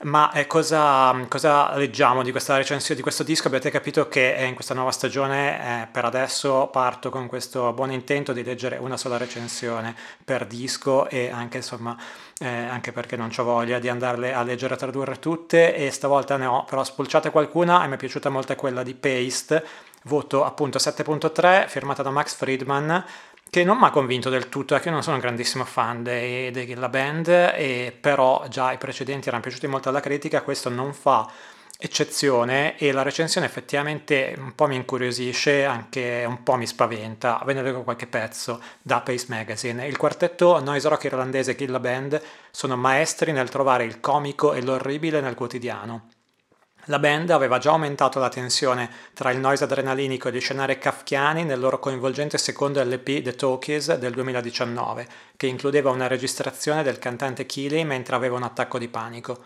ma 0.02 0.30
eh, 0.32 0.46
cosa, 0.46 1.25
cosa, 1.26 1.75
leggiamo 1.75 2.23
di 2.23 2.30
questa 2.30 2.54
recensione 2.54 2.96
di 2.96 3.02
questo 3.02 3.23
disco? 3.23 3.49
Avete 3.49 3.70
capito 3.70 4.08
che 4.08 4.37
in 4.46 4.54
questa 4.54 4.75
nuova 4.75 4.90
stagione 4.90 5.85
eh, 5.85 5.87
per 5.87 6.04
adesso 6.04 6.68
parto 6.70 7.08
con 7.08 7.26
questo 7.26 7.73
buon 7.73 7.90
intento 7.90 8.35
di 8.35 8.44
leggere 8.44 8.76
una 8.76 8.99
sola 8.99 9.16
recensione 9.16 9.94
per 10.23 10.44
disco 10.46 11.08
e 11.08 11.30
anche 11.30 11.56
insomma 11.58 11.96
eh, 12.38 12.46
anche 12.46 12.92
perché 12.92 13.16
non 13.16 13.30
ho 13.35 13.42
voglia 13.42 13.78
di 13.78 13.88
andarle 13.88 14.35
a 14.35 14.42
leggere 14.42 14.75
e 14.75 14.76
tradurre 14.76 15.18
tutte 15.18 15.75
e 15.75 15.90
stavolta 15.90 16.37
ne 16.37 16.44
ho 16.44 16.64
però 16.64 16.85
spulciate 16.85 17.30
qualcuna 17.30 17.82
e 17.82 17.88
mi 17.88 17.94
è 17.94 17.96
piaciuta 18.07 18.31
molto 18.31 18.55
quella 18.55 18.83
di 18.83 18.95
Paste 18.95 19.65
voto 20.05 20.45
appunto 20.45 20.79
7.3 20.79 21.69
firmata 21.69 22.03
da 22.03 22.11
Max 22.11 22.35
Friedman 22.35 23.05
che 23.49 23.65
non 23.65 23.79
mi 23.79 23.85
ha 23.85 23.91
convinto 23.91 24.29
del 24.29 24.49
tutto, 24.49 24.75
è 24.75 24.81
che 24.81 24.89
io 24.89 24.95
non 24.95 25.03
sono 25.03 25.17
un 25.17 25.23
grandissimo 25.23 25.65
fan 25.65 26.03
della 26.03 26.89
band, 26.89 27.29
e 27.29 27.97
però 27.99 28.45
già 28.49 28.73
i 28.73 28.77
precedenti 28.77 29.29
erano 29.29 29.43
piaciuti 29.43 29.69
molto 29.69 29.89
alla 29.89 30.01
critica, 30.01 30.43
questo 30.43 30.69
non 30.69 30.93
fa 30.93 31.31
eccezione 31.79 32.77
e 32.77 32.91
la 32.91 33.03
recensione 33.03 33.47
effettivamente 33.47 34.35
un 34.37 34.55
po' 34.55 34.67
mi 34.67 34.75
incuriosisce, 34.75 35.65
anche 35.65 36.25
un 36.27 36.43
po' 36.43 36.57
mi 36.57 36.67
spaventa. 36.67 37.41
Ve 37.45 37.53
ne 37.53 37.63
leggo 37.63 37.83
qualche 37.83 38.07
pezzo 38.07 38.61
da 38.83 39.01
Pace 39.01 39.27
Magazine. 39.29 39.87
Il 39.87 39.97
quartetto 39.97 40.59
noise 40.61 40.89
rock 40.89 41.05
irlandese 41.05 41.55
Kill 41.55 41.79
Band 41.81 42.21
sono 42.51 42.77
maestri 42.77 43.31
nel 43.33 43.49
trovare 43.49 43.85
il 43.85 44.01
comico 44.01 44.55
e 44.55 44.63
l'orribile 44.63 45.21
nel 45.21 45.35
quotidiano 45.35 46.09
La 46.88 47.00
band 47.00 47.31
aveva 47.31 47.59
già 47.59 47.71
aumentato 47.71 48.21
la 48.21 48.28
tensione 48.28 48.88
tra 49.12 49.33
il 49.33 49.38
noise 49.38 49.64
adrenalinico 49.64 50.28
e 50.28 50.33
gli 50.33 50.40
scenari 50.40 50.78
kafkiani 50.78 51.43
nel 51.43 51.59
loro 51.59 51.81
coinvolgente 51.81 52.38
secondo 52.38 52.81
LP 52.81 53.23
The 53.23 53.35
Talkies 53.35 53.97
del 53.97 54.12
2019, 54.12 55.09
che 55.37 55.49
includeva 55.49 55.90
una 55.90 56.07
registrazione 56.07 56.85
del 56.85 57.00
cantante 57.00 57.45
Keely 57.45 57.83
mentre 57.83 58.14
aveva 58.14 58.37
un 58.37 58.45
attacco 58.45 58.78
di 58.78 58.87
panico. 58.87 59.37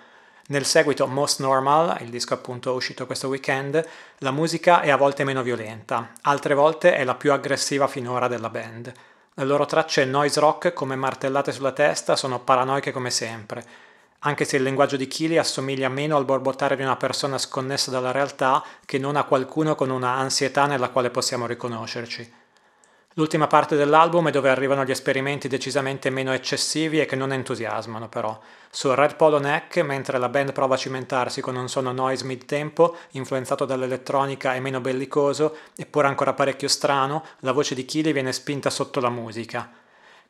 Nel 0.49 0.67
seguito 0.67 1.07
Most 1.07 1.41
Normal, 1.41 1.97
il 2.03 2.11
disco 2.11 2.35
appunto 2.35 2.75
uscito 2.75 3.07
questo 3.07 3.29
weekend, 3.29 3.83
la 4.19 4.33
musica 4.33 4.83
è 4.83 4.91
a 4.91 4.97
volte 4.97 5.25
meno 5.25 5.43
violenta, 5.43 6.13
altre 6.23 6.53
volte 6.53 6.95
è 6.95 7.05
la 7.05 7.15
più 7.15 7.33
aggressiva 7.33 7.89
finora 7.89 8.29
della 8.29 8.51
band. 8.51 8.93
Le 9.33 9.45
loro 9.45 9.65
tracce 9.65 10.05
noise 10.05 10.39
rock 10.41 10.75
come 10.75 10.95
martellate 10.95 11.53
sulla 11.53 11.73
testa 11.73 12.17
sono 12.17 12.41
paranoiche 12.41 12.93
come 12.93 13.09
sempre 13.09 13.89
anche 14.21 14.45
se 14.45 14.57
il 14.57 14.63
linguaggio 14.63 14.97
di 14.97 15.09
Kili 15.09 15.39
assomiglia 15.39 15.89
meno 15.89 16.17
al 16.17 16.25
borbottare 16.25 16.77
di 16.77 16.83
una 16.83 16.97
persona 16.97 17.39
sconnessa 17.39 17.91
dalla 17.91 18.11
realtà 18.11 18.63
che 18.85 18.99
non 18.99 19.17
a 19.17 19.25
qualcuno 19.25 19.75
con 19.75 19.91
una 19.91 20.15
ansietà 20.15 20.67
nella 20.67 20.91
quale 20.91 21.11
possiamo 21.11 21.47
riconoscerci. 21.47 22.39
L'ultima 23.15 23.49
parte 23.49 23.75
dell'album 23.75 24.29
è 24.29 24.31
dove 24.31 24.51
arrivano 24.51 24.85
gli 24.85 24.93
esperimenti 24.93 25.49
decisamente 25.49 26.11
meno 26.11 26.33
eccessivi 26.33 27.01
e 27.01 27.07
che 27.07 27.17
non 27.17 27.33
entusiasmano 27.33 28.09
però. 28.09 28.39
Su 28.71 28.95
Red 28.95 29.17
Polo 29.17 29.41
Neck, 29.41 29.79
mentre 29.79 30.17
la 30.19 30.29
band 30.29 30.53
prova 30.53 30.77
a 30.77 30.79
cimentarsi 30.79 31.41
con 31.41 31.57
un 31.57 31.69
suono 31.69 31.91
noise 31.91 32.25
mid-tempo, 32.25 32.97
influenzato 33.13 33.65
dall'elettronica 33.65 34.55
e 34.55 34.61
meno 34.61 34.81
bellicoso, 34.81 35.57
eppure 35.75 36.07
ancora 36.07 36.35
parecchio 36.35 36.69
strano, 36.69 37.25
la 37.41 37.53
voce 37.53 37.75
di 37.75 37.85
Kili 37.85 38.13
viene 38.13 38.33
spinta 38.33 38.71
sotto 38.71 39.01
la 39.01 39.11
musica. 39.11 39.80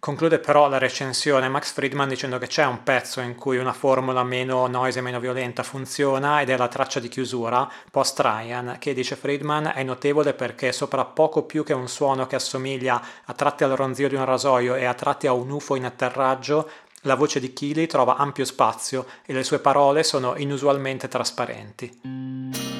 Conclude 0.00 0.38
però 0.38 0.66
la 0.66 0.78
recensione 0.78 1.50
Max 1.50 1.72
Friedman 1.72 2.08
dicendo 2.08 2.38
che 2.38 2.46
c'è 2.46 2.64
un 2.64 2.82
pezzo 2.82 3.20
in 3.20 3.34
cui 3.34 3.58
una 3.58 3.74
formula 3.74 4.24
meno 4.24 4.66
noise 4.66 5.00
e 5.00 5.02
meno 5.02 5.20
violenta 5.20 5.62
funziona 5.62 6.40
ed 6.40 6.48
è 6.48 6.56
la 6.56 6.68
traccia 6.68 7.00
di 7.00 7.08
chiusura 7.08 7.70
post 7.90 8.18
Ryan 8.18 8.76
che 8.78 8.94
dice 8.94 9.14
Friedman 9.14 9.72
è 9.74 9.82
notevole 9.82 10.32
perché 10.32 10.72
sopra 10.72 11.04
poco 11.04 11.42
più 11.42 11.64
che 11.64 11.74
un 11.74 11.86
suono 11.86 12.26
che 12.26 12.36
assomiglia 12.36 12.98
a 13.26 13.34
tratti 13.34 13.62
al 13.62 13.72
ronzio 13.72 14.08
di 14.08 14.14
un 14.14 14.24
rasoio 14.24 14.74
e 14.74 14.86
a 14.86 14.94
tratti 14.94 15.26
a 15.26 15.34
un 15.34 15.50
UFO 15.50 15.74
in 15.74 15.84
atterraggio 15.84 16.70
la 17.02 17.14
voce 17.14 17.38
di 17.38 17.52
Keely 17.52 17.84
trova 17.84 18.16
ampio 18.16 18.46
spazio 18.46 19.04
e 19.26 19.34
le 19.34 19.44
sue 19.44 19.58
parole 19.58 20.02
sono 20.02 20.34
inusualmente 20.38 21.08
trasparenti. 21.08 22.79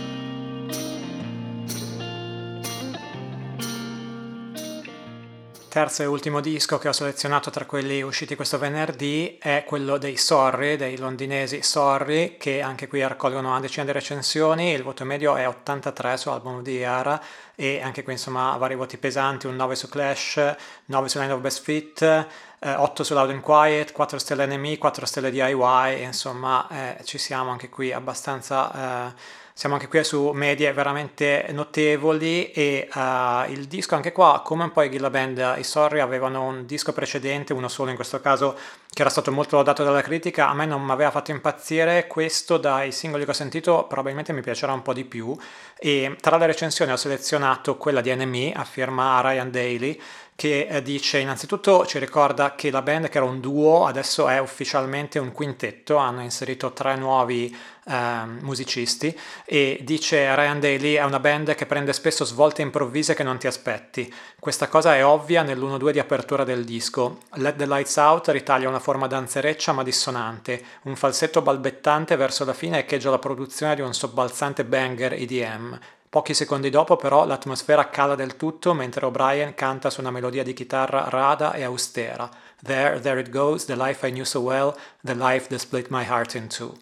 Terzo 5.70 6.02
e 6.02 6.06
ultimo 6.06 6.40
disco 6.40 6.78
che 6.78 6.88
ho 6.88 6.92
selezionato 6.92 7.48
tra 7.48 7.64
quelli 7.64 8.02
usciti 8.02 8.34
questo 8.34 8.58
venerdì 8.58 9.38
è 9.40 9.62
quello 9.64 9.98
dei 9.98 10.16
Sorry, 10.16 10.74
dei 10.74 10.98
londinesi 10.98 11.62
Sorry, 11.62 12.36
che 12.38 12.60
anche 12.60 12.88
qui 12.88 13.06
raccolgono 13.06 13.50
una 13.50 13.60
decina 13.60 13.86
di 13.86 13.92
recensioni, 13.92 14.72
il 14.72 14.82
voto 14.82 15.04
medio 15.04 15.36
è 15.36 15.46
83 15.46 16.16
su 16.16 16.28
Album 16.28 16.60
di 16.62 16.78
Yara 16.78 17.22
e 17.54 17.80
anche 17.80 18.02
qui 18.02 18.14
insomma 18.14 18.56
vari 18.56 18.74
voti 18.74 18.98
pesanti, 18.98 19.46
un 19.46 19.54
9 19.54 19.76
su 19.76 19.88
Clash, 19.88 20.56
9 20.86 21.08
su 21.08 21.18
Line 21.20 21.32
of 21.32 21.40
Best 21.40 21.62
Fit, 21.62 22.02
eh, 22.02 22.74
8 22.74 23.04
su 23.04 23.14
Loud 23.14 23.30
and 23.30 23.40
Quiet, 23.40 23.92
4 23.92 24.18
stelle 24.18 24.46
NME, 24.46 24.76
4 24.76 25.06
stelle 25.06 25.30
DIY, 25.30 26.02
insomma 26.02 26.66
eh, 26.68 27.04
ci 27.04 27.16
siamo 27.16 27.50
anche 27.50 27.68
qui 27.68 27.92
abbastanza... 27.92 29.06
Eh, 29.06 29.38
siamo 29.52 29.74
anche 29.74 29.88
qui 29.88 30.02
su 30.04 30.30
medie 30.30 30.72
veramente 30.72 31.46
notevoli 31.50 32.50
e 32.50 32.88
uh, 32.94 33.50
il 33.50 33.66
disco 33.66 33.94
anche 33.94 34.12
qua, 34.12 34.42
come 34.44 34.64
un 34.64 34.72
po' 34.72 34.82
i 34.82 34.90
Gilla 34.90 35.10
Band, 35.10 35.56
i 35.58 35.64
Sorry 35.64 36.00
avevano 36.00 36.44
un 36.44 36.66
disco 36.66 36.92
precedente, 36.92 37.52
uno 37.52 37.68
solo 37.68 37.90
in 37.90 37.96
questo 37.96 38.20
caso, 38.20 38.56
che 38.92 39.02
era 39.02 39.10
stato 39.10 39.30
molto 39.30 39.56
lodato 39.56 39.84
dalla 39.84 40.02
critica, 40.02 40.48
a 40.48 40.54
me 40.54 40.66
non 40.66 40.82
mi 40.82 40.90
aveva 40.92 41.10
fatto 41.10 41.30
impazzire, 41.30 42.06
questo 42.06 42.56
dai 42.56 42.92
singoli 42.92 43.24
che 43.24 43.30
ho 43.30 43.34
sentito 43.34 43.84
probabilmente 43.84 44.32
mi 44.32 44.40
piacerà 44.40 44.72
un 44.72 44.82
po' 44.82 44.92
di 44.92 45.04
più. 45.04 45.36
E 45.78 46.16
tra 46.20 46.36
le 46.36 46.46
recensioni 46.46 46.92
ho 46.92 46.96
selezionato 46.96 47.76
quella 47.76 48.00
di 48.00 48.14
NME 48.14 48.52
a 48.52 48.64
firma 48.64 49.20
Ryan 49.20 49.50
Daly 49.50 50.00
che 50.40 50.68
eh, 50.70 50.80
dice 50.80 51.18
innanzitutto 51.18 51.84
ci 51.84 51.98
ricorda 51.98 52.54
che 52.54 52.70
la 52.70 52.80
band 52.80 53.10
che 53.10 53.18
era 53.18 53.26
un 53.26 53.40
duo 53.40 53.84
adesso 53.84 54.26
è 54.26 54.38
ufficialmente 54.38 55.18
un 55.18 55.32
quintetto, 55.32 55.96
hanno 55.96 56.22
inserito 56.22 56.72
tre 56.72 56.96
nuovi 56.96 57.54
eh, 57.84 58.24
musicisti 58.40 59.14
e 59.44 59.80
dice 59.82 60.34
Ryan 60.34 60.58
Daly 60.58 60.94
è 60.94 61.04
una 61.04 61.20
band 61.20 61.54
che 61.54 61.66
prende 61.66 61.92
spesso 61.92 62.24
svolte 62.24 62.62
improvvise 62.62 63.12
che 63.12 63.22
non 63.22 63.36
ti 63.36 63.48
aspetti. 63.48 64.10
Questa 64.38 64.68
cosa 64.68 64.96
è 64.96 65.04
ovvia 65.04 65.42
nell'1-2 65.42 65.90
di 65.90 65.98
apertura 65.98 66.42
del 66.42 66.64
disco. 66.64 67.18
Let 67.34 67.56
the 67.56 67.66
Lights 67.66 67.96
Out 67.96 68.28
ritaglia 68.28 68.70
una 68.70 68.80
forma 68.80 69.06
danzereccia 69.06 69.72
ma 69.72 69.82
dissonante, 69.82 70.64
un 70.84 70.96
falsetto 70.96 71.42
balbettante 71.42 72.16
verso 72.16 72.46
la 72.46 72.54
fine 72.54 72.78
echeggia 72.78 73.10
la 73.10 73.18
produzione 73.18 73.74
di 73.74 73.82
un 73.82 73.92
sobbalzante 73.92 74.64
banger 74.64 75.12
EDM. 75.12 75.78
Pochi 76.10 76.34
secondi 76.34 76.70
dopo 76.70 76.96
però 76.96 77.24
l'atmosfera 77.24 77.88
cala 77.88 78.16
del 78.16 78.34
tutto 78.34 78.74
mentre 78.74 79.06
O'Brien 79.06 79.54
canta 79.54 79.90
su 79.90 80.00
una 80.00 80.10
melodia 80.10 80.42
di 80.42 80.52
chitarra 80.52 81.08
rada 81.08 81.52
e 81.52 81.62
austera. 81.62 82.28
There, 82.64 82.98
there 82.98 83.20
it 83.20 83.30
goes, 83.30 83.64
the 83.66 83.76
life 83.76 84.04
I 84.04 84.10
knew 84.10 84.24
so 84.24 84.40
well, 84.40 84.76
the 85.02 85.14
life 85.14 85.46
that 85.46 85.60
split 85.60 85.86
my 85.88 86.04
heart 86.04 86.34
in 86.34 86.48
two. 86.48 86.76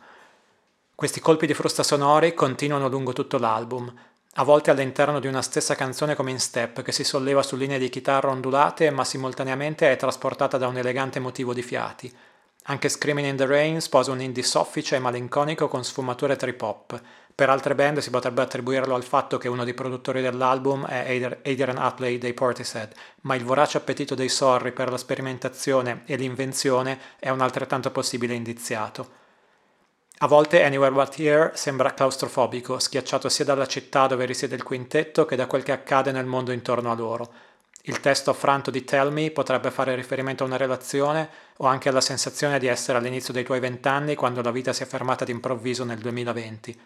Questi 0.94 1.20
colpi 1.20 1.46
di 1.46 1.52
frusta 1.52 1.82
sonori 1.82 2.32
continuano 2.32 2.88
lungo 2.88 3.12
tutto 3.12 3.36
l'album, 3.36 3.92
a 4.36 4.44
volte 4.44 4.70
all'interno 4.70 5.20
di 5.20 5.26
una 5.26 5.42
stessa 5.42 5.74
canzone 5.74 6.14
come 6.14 6.30
in 6.30 6.40
step, 6.40 6.80
che 6.80 6.92
si 6.92 7.04
solleva 7.04 7.42
su 7.42 7.54
linee 7.54 7.78
di 7.78 7.90
chitarra 7.90 8.30
ondulate 8.30 8.88
ma 8.88 9.04
simultaneamente 9.04 9.92
è 9.92 9.96
trasportata 9.96 10.56
da 10.56 10.68
un 10.68 10.78
elegante 10.78 11.20
motivo 11.20 11.52
di 11.52 11.62
fiati. 11.62 12.16
Anche 12.70 12.90
Screaming 12.90 13.26
in 13.26 13.37
the 13.37 13.46
Rain 13.46 13.81
sposa 13.81 14.11
un 14.11 14.20
indie 14.20 14.42
soffice 14.42 14.96
e 14.96 14.98
malinconico 14.98 15.68
con 15.68 15.85
sfumature 15.85 16.37
trip 16.37 16.61
hop, 16.61 17.00
per 17.35 17.48
altre 17.48 17.74
band 17.74 18.00
si 18.00 18.11
potrebbe 18.11 18.42
attribuirlo 18.42 18.94
al 18.94 19.04
fatto 19.04 19.38
che 19.38 19.48
uno 19.48 19.64
dei 19.64 19.72
produttori 19.72 20.20
dell'album 20.20 20.87
è 20.87 21.38
Adrian 21.44 21.78
Utley 21.78 22.18
dei 22.18 22.35
Portishead, 22.35 22.92
ma 23.22 23.35
il 23.37 23.44
vorace 23.44 23.78
appetito 23.78 24.14
dei 24.14 24.28
Sorry 24.28 24.72
per 24.72 24.90
la 24.90 24.98
sperimentazione 24.98 26.02
e 26.04 26.16
l'invenzione 26.16 26.98
è 27.18 27.31
un 27.31 27.40
altrettanto 27.40 27.90
possibile 27.90 28.35
indiziato. 28.35 29.09
A 30.18 30.26
volte 30.26 30.62
Anywhere 30.62 30.92
But 30.92 31.18
Here 31.18 31.52
sembra 31.54 31.94
claustrofobico, 31.94 32.78
schiacciato 32.78 33.31
sia 33.31 33.46
dalla 33.46 33.66
città 33.66 34.07
dove 34.09 34.26
risiede 34.26 34.57
il 34.57 34.62
quintetto 34.62 35.24
che 35.24 35.37
da 35.37 35.46
quel 35.46 35.62
che 35.62 35.72
accade 35.72 36.12
nel 36.12 36.26
mondo 36.26 36.52
intorno 36.52 36.90
a 36.90 36.94
loro. 36.94 37.33
Il 37.82 38.00
testo 38.00 38.30
affranto 38.30 38.70
di 38.70 38.84
Tell 38.84 39.12
Me 39.12 39.30
potrebbe 39.30 39.70
fare 39.70 39.94
riferimento 39.94 40.42
a 40.42 40.46
una 40.46 40.56
relazione 40.56 41.28
o 41.58 41.66
anche 41.66 41.88
alla 41.88 42.00
sensazione 42.00 42.58
di 42.58 42.66
essere 42.66 42.98
all'inizio 42.98 43.32
dei 43.32 43.44
tuoi 43.44 43.60
vent'anni 43.60 44.14
quando 44.14 44.42
la 44.42 44.50
vita 44.50 44.72
si 44.72 44.82
è 44.82 44.86
fermata 44.86 45.24
d'improvviso 45.24 45.84
nel 45.84 45.98
2020. 45.98 46.78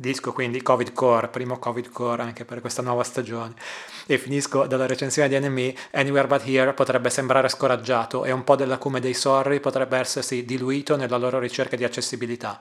Disco 0.00 0.32
quindi 0.32 0.62
Covid 0.62 0.92
Core, 0.92 1.26
primo 1.26 1.58
Covid 1.58 1.90
Core 1.90 2.22
anche 2.22 2.44
per 2.44 2.60
questa 2.60 2.82
nuova 2.82 3.02
stagione. 3.02 3.54
E 4.06 4.16
finisco 4.16 4.64
dalla 4.68 4.86
recensione 4.86 5.28
di 5.28 5.36
NME, 5.40 5.74
Anywhere 5.90 6.28
But 6.28 6.46
Here 6.46 6.72
potrebbe 6.72 7.10
sembrare 7.10 7.48
scoraggiato 7.48 8.24
e 8.24 8.30
un 8.30 8.44
po' 8.44 8.54
dell'acume 8.54 9.00
dei 9.00 9.14
sorri 9.14 9.58
potrebbe 9.58 9.98
essersi 9.98 10.44
diluito 10.44 10.94
nella 10.94 11.16
loro 11.16 11.40
ricerca 11.40 11.74
di 11.74 11.82
accessibilità. 11.82 12.60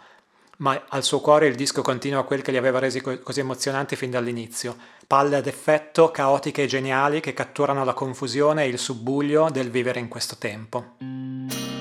Ma 0.58 0.86
al 0.90 1.04
suo 1.04 1.20
cuore 1.20 1.46
il 1.46 1.54
disco 1.54 1.84
continua 1.84 2.26
quel 2.26 2.42
che 2.42 2.50
li 2.50 2.58
aveva 2.58 2.80
resi 2.80 3.02
co- 3.02 3.20
così 3.20 3.42
emozionanti 3.42 3.96
fin 3.96 4.10
dall'inizio. 4.10 4.76
Palle 5.08 5.38
ad 5.38 5.48
effetto, 5.48 6.12
caotiche 6.12 6.64
e 6.64 6.68
geniali 6.68 7.22
che 7.22 7.34
catturano 7.34 7.86
la 7.86 7.94
confusione 7.94 8.66
e 8.66 8.68
il 8.68 8.78
subbuglio 8.78 9.50
del 9.50 9.72
vivere 9.72 10.02
in 10.02 10.10
questo 10.10 10.36
tempo. 10.38 11.77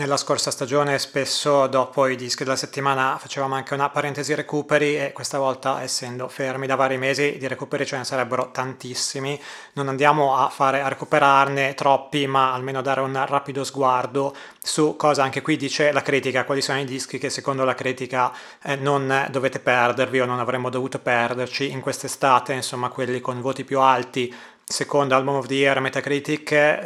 Nella 0.00 0.16
scorsa 0.16 0.50
stagione 0.50 0.98
spesso 0.98 1.66
dopo 1.66 2.06
i 2.06 2.16
dischi 2.16 2.42
della 2.42 2.56
settimana 2.56 3.18
facevamo 3.18 3.54
anche 3.54 3.74
una 3.74 3.90
parentesi 3.90 4.34
recuperi 4.34 4.96
e 4.96 5.12
questa 5.12 5.36
volta 5.36 5.82
essendo 5.82 6.26
fermi 6.26 6.66
da 6.66 6.74
vari 6.74 6.96
mesi 6.96 7.36
di 7.36 7.46
recuperi 7.46 7.84
ce 7.84 7.98
ne 7.98 8.04
sarebbero 8.04 8.50
tantissimi. 8.50 9.38
Non 9.74 9.88
andiamo 9.88 10.38
a, 10.38 10.48
fare, 10.48 10.80
a 10.80 10.88
recuperarne 10.88 11.74
troppi 11.74 12.26
ma 12.26 12.54
almeno 12.54 12.80
dare 12.80 13.02
un 13.02 13.26
rapido 13.26 13.62
sguardo 13.62 14.34
su 14.58 14.96
cosa 14.96 15.22
anche 15.22 15.42
qui 15.42 15.58
dice 15.58 15.92
la 15.92 16.00
critica, 16.00 16.46
quali 16.46 16.62
sono 16.62 16.80
i 16.80 16.86
dischi 16.86 17.18
che 17.18 17.28
secondo 17.28 17.64
la 17.64 17.74
critica 17.74 18.32
eh, 18.62 18.76
non 18.76 19.26
dovete 19.30 19.58
perdervi 19.58 20.20
o 20.20 20.24
non 20.24 20.38
avremmo 20.38 20.70
dovuto 20.70 20.98
perderci 20.98 21.70
in 21.70 21.80
quest'estate, 21.80 22.54
insomma 22.54 22.88
quelli 22.88 23.20
con 23.20 23.42
voti 23.42 23.64
più 23.64 23.78
alti 23.78 24.34
secondo 24.64 25.14
Album 25.14 25.34
of 25.34 25.46
the 25.46 25.54
Year 25.56 25.78
Metacritic 25.78 26.84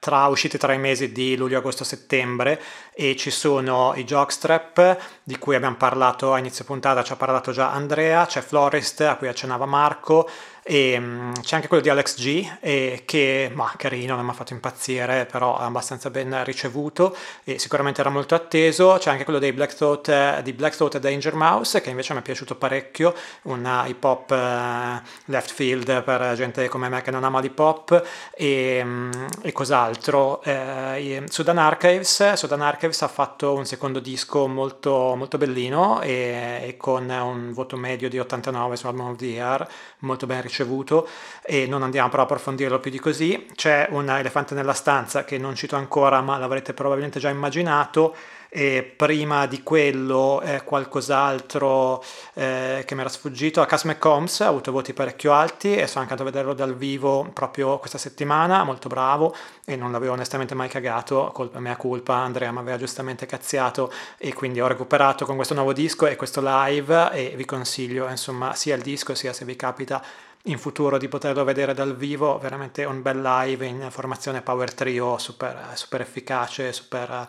tra, 0.00 0.26
usciti 0.26 0.58
tra 0.58 0.72
i 0.72 0.78
mesi 0.78 1.12
di 1.12 1.36
luglio, 1.36 1.58
agosto, 1.58 1.84
settembre 1.84 2.60
e 3.00 3.16
ci 3.16 3.30
sono 3.30 3.94
i 3.96 4.04
jockstrap 4.04 4.98
di 5.22 5.38
cui 5.38 5.54
abbiamo 5.54 5.76
parlato 5.76 6.34
a 6.34 6.38
inizio 6.38 6.66
puntata, 6.66 7.02
ci 7.02 7.12
ha 7.12 7.16
parlato 7.16 7.50
già 7.50 7.72
Andrea, 7.72 8.26
c'è 8.26 8.42
Florist 8.42 9.00
a 9.00 9.16
cui 9.16 9.26
accennava 9.26 9.64
Marco, 9.64 10.28
e 10.62 10.96
um, 10.98 11.32
c'è 11.40 11.56
anche 11.56 11.68
quello 11.68 11.82
di 11.82 11.88
Alex 11.88 12.16
G, 12.16 12.48
e 12.60 13.02
che, 13.06 13.50
ma 13.52 13.72
carino, 13.76 14.14
non 14.14 14.24
mi 14.24 14.30
ha 14.30 14.34
fatto 14.34 14.52
impazzire, 14.52 15.26
però 15.26 15.58
è 15.58 15.62
abbastanza 15.62 16.10
ben 16.10 16.44
ricevuto 16.44 17.16
e 17.44 17.58
sicuramente 17.58 18.00
era 18.00 18.10
molto 18.10 18.34
atteso. 18.34 18.96
C'è 18.98 19.10
anche 19.10 19.24
quello 19.24 19.38
dei 19.38 19.52
Black 19.52 19.74
Thought, 19.74 20.08
eh, 20.08 20.40
di 20.42 20.52
Black 20.52 20.76
Thought 20.76 20.96
e 20.96 21.00
Danger 21.00 21.34
Mouse, 21.34 21.80
che 21.80 21.90
invece 21.90 22.12
mi 22.12 22.20
è 22.20 22.22
piaciuto 22.22 22.56
parecchio, 22.56 23.14
un 23.42 23.84
hip 23.86 24.04
hop 24.04 24.30
uh, 24.30 25.00
left 25.26 25.50
field 25.50 26.02
per 26.02 26.34
gente 26.34 26.68
come 26.68 26.88
me 26.88 27.00
che 27.02 27.10
non 27.10 27.24
ama 27.24 27.40
l'hip 27.40 27.58
hop. 27.58 28.06
E, 28.34 28.80
um, 28.82 29.26
e 29.42 29.52
cos'altro? 29.52 30.42
Eh, 30.42 31.24
Sudan, 31.28 31.58
Archives, 31.58 32.34
Sudan 32.34 32.60
Archives 32.60 32.89
ha 33.00 33.08
fatto 33.08 33.54
un 33.54 33.64
secondo 33.64 34.00
disco 34.00 34.46
molto, 34.46 35.14
molto 35.16 35.38
bellino 35.38 36.00
e, 36.00 36.60
e 36.62 36.76
con 36.76 37.08
un 37.08 37.52
voto 37.52 37.76
medio 37.76 38.08
di 38.08 38.18
89 38.18 38.76
su 38.76 38.86
Album 38.86 39.10
of 39.10 39.16
the 39.16 39.26
Year, 39.26 39.68
molto 40.00 40.26
ben 40.26 40.42
ricevuto 40.42 41.08
e 41.42 41.66
non 41.66 41.82
andiamo 41.82 42.08
però 42.08 42.22
a 42.22 42.24
approfondirlo 42.24 42.80
più 42.80 42.90
di 42.90 42.98
così. 42.98 43.46
C'è 43.54 43.88
un 43.90 44.08
elefante 44.08 44.54
nella 44.54 44.74
stanza 44.74 45.24
che 45.24 45.38
non 45.38 45.54
cito 45.54 45.76
ancora 45.76 46.20
ma 46.20 46.38
l'avrete 46.38 46.74
probabilmente 46.74 47.20
già 47.20 47.28
immaginato 47.28 48.14
e 48.52 48.82
prima 48.96 49.46
di 49.46 49.62
quello 49.62 50.40
eh, 50.40 50.64
qualcos'altro 50.64 52.02
eh, 52.34 52.82
che 52.84 52.94
mi 52.96 53.00
era 53.00 53.08
sfuggito, 53.08 53.60
a 53.62 53.66
Cass 53.66 53.84
McCombs 53.84 54.40
ha 54.40 54.48
avuto 54.48 54.72
voti 54.72 54.92
parecchio 54.92 55.32
alti 55.32 55.76
e 55.76 55.86
sono 55.86 56.02
andato 56.02 56.22
a 56.22 56.24
vederlo 56.24 56.52
dal 56.52 56.76
vivo 56.76 57.30
proprio 57.32 57.78
questa 57.78 57.96
settimana, 57.96 58.64
molto 58.64 58.88
bravo 58.88 59.34
e 59.64 59.76
non 59.76 59.92
l'avevo 59.92 60.14
onestamente 60.14 60.56
mai 60.56 60.68
cagato, 60.68 61.30
colpa 61.32 61.60
mia 61.60 61.76
colpa, 61.76 62.14
Andrea 62.14 62.50
mi 62.50 62.58
aveva 62.58 62.76
giustamente 62.76 63.24
cazziato 63.24 63.92
e 64.18 64.34
quindi 64.34 64.60
ho 64.60 64.66
recuperato 64.66 65.24
con 65.24 65.36
questo 65.36 65.54
nuovo 65.54 65.72
disco 65.72 66.06
e 66.06 66.16
questo 66.16 66.40
live 66.42 67.12
e 67.12 67.34
vi 67.36 67.44
consiglio 67.44 68.08
insomma 68.08 68.54
sia 68.54 68.74
il 68.74 68.82
disco 68.82 69.14
sia 69.14 69.32
se 69.32 69.44
vi 69.44 69.54
capita 69.54 70.02
in 70.44 70.58
futuro 70.58 70.96
di 70.96 71.08
poterlo 71.08 71.44
vedere 71.44 71.74
dal 71.74 71.94
vivo, 71.94 72.38
veramente 72.38 72.84
un 72.84 73.02
bel 73.02 73.20
live 73.20 73.66
in 73.66 73.88
formazione 73.90 74.40
power 74.40 74.72
trio 74.72 75.18
super, 75.18 75.72
super 75.74 76.00
efficace, 76.00 76.72
super, 76.72 77.26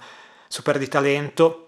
super 0.52 0.78
di 0.78 0.90
talento 0.90 1.68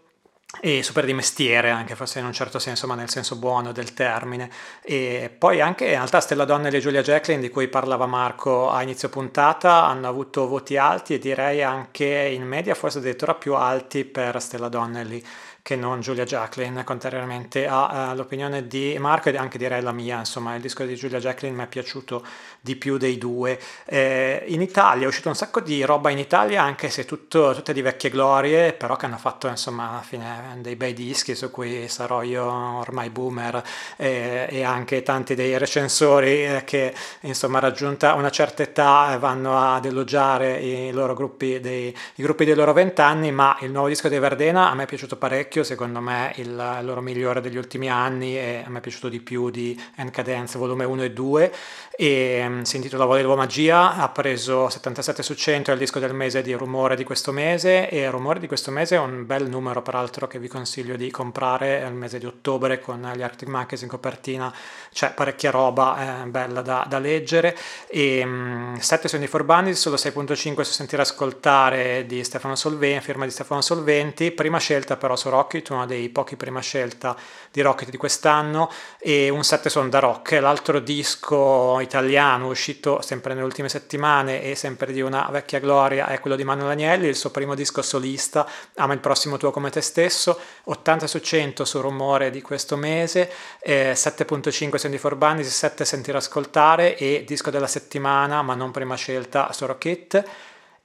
e 0.61 0.83
super 0.83 1.05
di 1.05 1.13
mestiere 1.13 1.71
anche 1.71 1.95
forse 1.95 2.19
in 2.19 2.25
un 2.25 2.33
certo 2.33 2.59
senso 2.59 2.85
ma 2.85 2.93
nel 2.93 3.09
senso 3.09 3.37
buono 3.37 3.71
del 3.71 3.93
termine. 3.93 4.51
E 4.83 5.33
poi 5.35 5.61
anche 5.61 5.85
in 5.85 5.91
realtà 5.91 6.19
Stella 6.19 6.43
Donnelly 6.43 6.77
e 6.77 6.79
Giulia 6.81 7.01
Jacqueline 7.01 7.41
di 7.41 7.49
cui 7.49 7.69
parlava 7.69 8.05
Marco 8.05 8.69
a 8.69 8.81
inizio 8.83 9.07
puntata 9.07 9.85
hanno 9.85 10.09
avuto 10.09 10.47
voti 10.47 10.75
alti 10.75 11.13
e 11.13 11.19
direi 11.19 11.63
anche 11.63 12.05
in 12.05 12.43
media 12.43 12.75
forse 12.75 12.97
addirittura 12.97 13.33
più 13.33 13.55
alti 13.55 14.03
per 14.03 14.39
Stella 14.41 14.67
Donnelly 14.67 15.23
che 15.63 15.77
non 15.77 16.01
Giulia 16.01 16.25
Jacqueline, 16.25 16.83
contrariamente 16.83 17.65
all'opinione 17.65 18.67
di 18.67 18.97
Marco 18.99 19.29
e 19.29 19.37
anche 19.37 19.57
direi 19.57 19.81
la 19.81 19.93
mia, 19.93 20.19
insomma 20.19 20.55
il 20.55 20.61
disco 20.61 20.83
di 20.83 20.93
Giulia 20.95 21.19
Jacqueline 21.19 21.57
mi 21.57 21.63
è 21.63 21.67
piaciuto 21.67 22.21
di 22.59 22.75
più 22.75 22.97
dei 22.97 23.17
due. 23.17 23.57
Eh, 23.85 24.43
in 24.47 24.61
Italia 24.61 25.05
è 25.05 25.07
uscito 25.07 25.29
un 25.29 25.35
sacco 25.35 25.61
di 25.61 25.81
roba 25.85 26.09
in 26.09 26.17
Italia, 26.17 26.61
anche 26.61 26.89
se 26.89 27.05
tutto, 27.05 27.53
tutte 27.53 27.71
di 27.71 27.81
vecchie 27.81 28.09
glorie, 28.09 28.73
però 28.73 28.97
che 28.97 29.05
hanno 29.05 29.17
fatto 29.17 29.47
insomma 29.47 29.89
alla 29.89 30.01
fine 30.01 30.57
dei 30.57 30.75
bei 30.75 30.93
dischi 30.93 31.33
su 31.33 31.49
cui 31.49 31.87
sarò 31.87 32.23
io 32.23 32.43
ormai 32.43 33.09
boomer 33.09 33.63
eh, 33.95 34.47
e 34.49 34.63
anche 34.63 35.01
tanti 35.01 35.33
dei 35.33 35.57
recensori 35.57 36.45
eh, 36.45 36.63
che 36.65 36.93
insomma 37.21 37.59
raggiunta 37.59 38.15
una 38.15 38.31
certa 38.31 38.63
età 38.63 39.15
vanno 39.17 39.57
ad 39.57 39.85
elogiare 39.85 40.57
i 40.57 40.91
loro 40.91 41.13
gruppi 41.13 41.61
dei, 41.61 41.95
i 42.15 42.21
gruppi 42.21 42.43
dei 42.43 42.53
loro 42.53 42.73
vent'anni, 42.73 43.31
ma 43.31 43.55
il 43.61 43.71
nuovo 43.71 43.87
disco 43.87 44.09
di 44.09 44.19
Verdena 44.19 44.69
a 44.69 44.75
me 44.75 44.83
è 44.83 44.87
piaciuto 44.87 45.15
parecchio 45.15 45.51
vecchio, 45.53 45.63
secondo 45.63 45.99
me 45.99 46.33
il 46.37 46.55
loro 46.81 47.01
migliore 47.01 47.39
degli 47.39 47.57
ultimi 47.57 47.87
anni 47.87 48.35
e 48.35 48.63
a 48.65 48.69
me 48.69 48.79
è 48.79 48.81
piaciuto 48.81 49.07
di 49.07 49.19
più 49.19 49.51
di 49.51 49.79
Encadence 49.95 50.57
volume 50.57 50.83
1 50.83 51.03
e 51.03 51.11
2 51.11 51.51
e 51.95 52.43
um, 52.43 52.63
si 52.63 52.77
intitola 52.77 53.05
Volevo 53.05 53.35
Magia, 53.35 53.95
ha 53.95 54.09
preso 54.09 54.67
77 54.67 55.21
su 55.21 55.35
100, 55.35 55.69
è 55.69 55.73
il 55.73 55.79
disco 55.79 55.99
del 55.99 56.13
mese 56.15 56.41
di 56.41 56.51
Rumore 56.53 56.95
di 56.95 57.03
questo 57.03 57.31
mese. 57.31 57.87
E 57.87 58.09
Rumore 58.09 58.39
di 58.39 58.47
questo 58.47 58.71
mese 58.71 58.95
è 58.95 58.99
un 58.99 59.27
bel 59.27 59.47
numero 59.47 59.83
peraltro 59.83 60.25
che 60.25 60.39
vi 60.39 60.47
consiglio 60.47 60.95
di 60.95 61.11
comprare, 61.11 61.81
è 61.81 61.85
il 61.85 61.93
mese 61.93 62.17
di 62.17 62.25
ottobre 62.25 62.79
con 62.79 63.11
gli 63.15 63.21
Arctic 63.21 63.47
Monkeys 63.47 63.83
in 63.83 63.89
copertina, 63.89 64.51
c'è 64.91 65.11
parecchia 65.11 65.51
roba 65.51 66.23
eh, 66.23 66.27
bella 66.27 66.61
da, 66.61 66.83
da, 66.89 66.97
leggere. 66.97 67.55
E 67.87 68.23
um, 68.23 68.75
7 68.79 69.07
sono 69.07 69.21
di 69.21 69.27
Forbani, 69.27 69.75
solo 69.75 69.95
6.5 69.95 70.61
su 70.61 70.71
Sentire 70.71 71.03
Ascoltare 71.03 72.05
di 72.07 72.23
Stefano 72.23 72.55
Solventi, 72.55 73.05
firma 73.05 73.25
di 73.25 73.31
Stefano 73.31 73.61
Solventi, 73.61 74.31
prima 74.31 74.57
scelta 74.57 74.97
però 74.97 75.15
su 75.15 75.29
Rocket, 75.43 75.69
uno 75.69 75.85
dei 75.85 76.07
pochi 76.09 76.37
prima 76.37 76.61
scelta 76.61 77.15
di 77.51 77.61
Rocket 77.61 77.89
di 77.89 77.97
quest'anno 77.97 78.71
e 78.97 79.29
un 79.29 79.43
7 79.43 79.69
sono 79.69 79.89
da 79.89 79.99
Rock, 79.99 80.31
l'altro 80.39 80.79
disco 80.79 81.79
italiano 81.81 82.47
uscito 82.47 83.01
sempre 83.01 83.33
nelle 83.33 83.45
ultime 83.45 83.67
settimane 83.67 84.41
e 84.41 84.55
sempre 84.55 84.93
di 84.93 85.01
una 85.01 85.27
vecchia 85.31 85.59
gloria 85.59 86.07
è 86.07 86.19
quello 86.19 86.37
di 86.37 86.45
Manuel 86.45 86.71
Agnelli, 86.71 87.07
il 87.07 87.15
suo 87.15 87.29
primo 87.29 87.55
disco 87.55 87.81
solista, 87.81 88.47
Ama 88.75 88.93
il 88.93 88.99
prossimo 88.99 89.37
tuo 89.37 89.51
come 89.51 89.69
te 89.69 89.81
stesso, 89.81 90.39
80 90.63 91.07
su 91.07 91.19
100 91.19 91.65
su 91.65 91.81
rumore 91.81 92.29
di 92.31 92.41
questo 92.41 92.77
mese, 92.77 93.29
eh, 93.59 93.93
7.5 93.95 94.75
sono 94.77 94.93
di 94.93 94.99
Forbanis, 94.99 95.47
7 95.47 95.83
sentire 95.83 96.17
ascoltare 96.17 96.95
e 96.95 97.23
disco 97.27 97.49
della 97.49 97.67
settimana 97.67 98.41
ma 98.41 98.55
non 98.55 98.71
prima 98.71 98.95
scelta 98.95 99.51
su 99.51 99.65
Rocket 99.65 100.23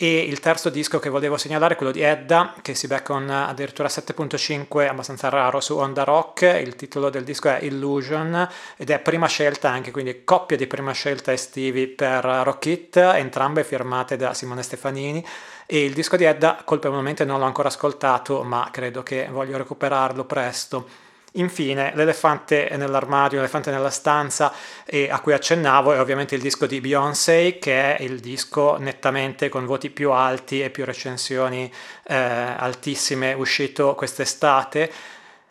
e 0.01 0.21
il 0.21 0.39
terzo 0.39 0.71
disco 0.71 1.01
che 1.01 1.09
volevo 1.09 1.37
segnalare 1.37 1.75
è 1.75 1.77
quello 1.77 1.91
di 1.91 2.03
Edda 2.03 2.55
che 2.63 2.77
si 2.77 2.87
becca 2.87 3.15
con 3.15 3.29
addirittura 3.29 3.89
7.5 3.89 4.87
abbastanza 4.87 5.29
raro 5.29 5.59
su 5.59 5.77
Onda 5.77 6.05
Rock. 6.05 6.43
Il 6.43 6.77
titolo 6.77 7.11
del 7.11 7.25
disco 7.25 7.49
è 7.49 7.59
Illusion 7.63 8.49
ed 8.77 8.91
è 8.91 9.01
prima 9.01 9.27
scelta 9.27 9.71
anche 9.71 9.91
quindi 9.91 10.23
coppia 10.23 10.57
di 10.57 10.69
prima 10.69 10.93
scelta 10.93 11.33
estivi 11.33 11.89
per 11.89 12.23
Rock 12.23 12.67
It 12.67 12.97
entrambe 12.97 13.65
firmate 13.65 14.15
da 14.15 14.35
Simone 14.35 14.63
Stefanini. 14.63 15.27
E 15.67 15.85
il 15.85 15.95
disco 15.95 16.17
di 16.17 16.23
Edda 16.23 16.63
colpevolmente 16.65 17.25
non 17.25 17.41
l'ho 17.41 17.47
ancora 17.47 17.67
ascoltato 17.67 18.45
ma 18.45 18.69
credo 18.71 19.03
che 19.03 19.27
voglio 19.29 19.57
recuperarlo 19.57 20.25
presto 20.27 21.08
Infine, 21.33 21.93
l'elefante 21.95 22.71
nell'armadio, 22.77 23.39
l'elefante 23.39 23.71
nella 23.71 23.91
stanza 23.91 24.53
eh, 24.87 25.11
a 25.11 25.21
cui 25.21 25.35
accennavo 25.35 25.93
è 25.93 26.01
ovviamente 26.01 26.35
il 26.35 26.41
disco 26.41 26.67
di 26.67 26.81
Beyoncé, 26.81 27.59
che 27.59 27.97
è 27.97 28.03
il 28.03 28.19
disco 28.19 28.77
nettamente 28.79 29.51
con 29.51 29.67
voti 29.67 29.91
più 29.91 30.11
alti 30.11 30.63
e 30.63 30.71
più 30.71 30.87
recensioni 30.87 31.71
eh, 32.05 32.15
altissime 32.15 33.35
uscito 33.35 33.95
quest'estate. 33.95 34.91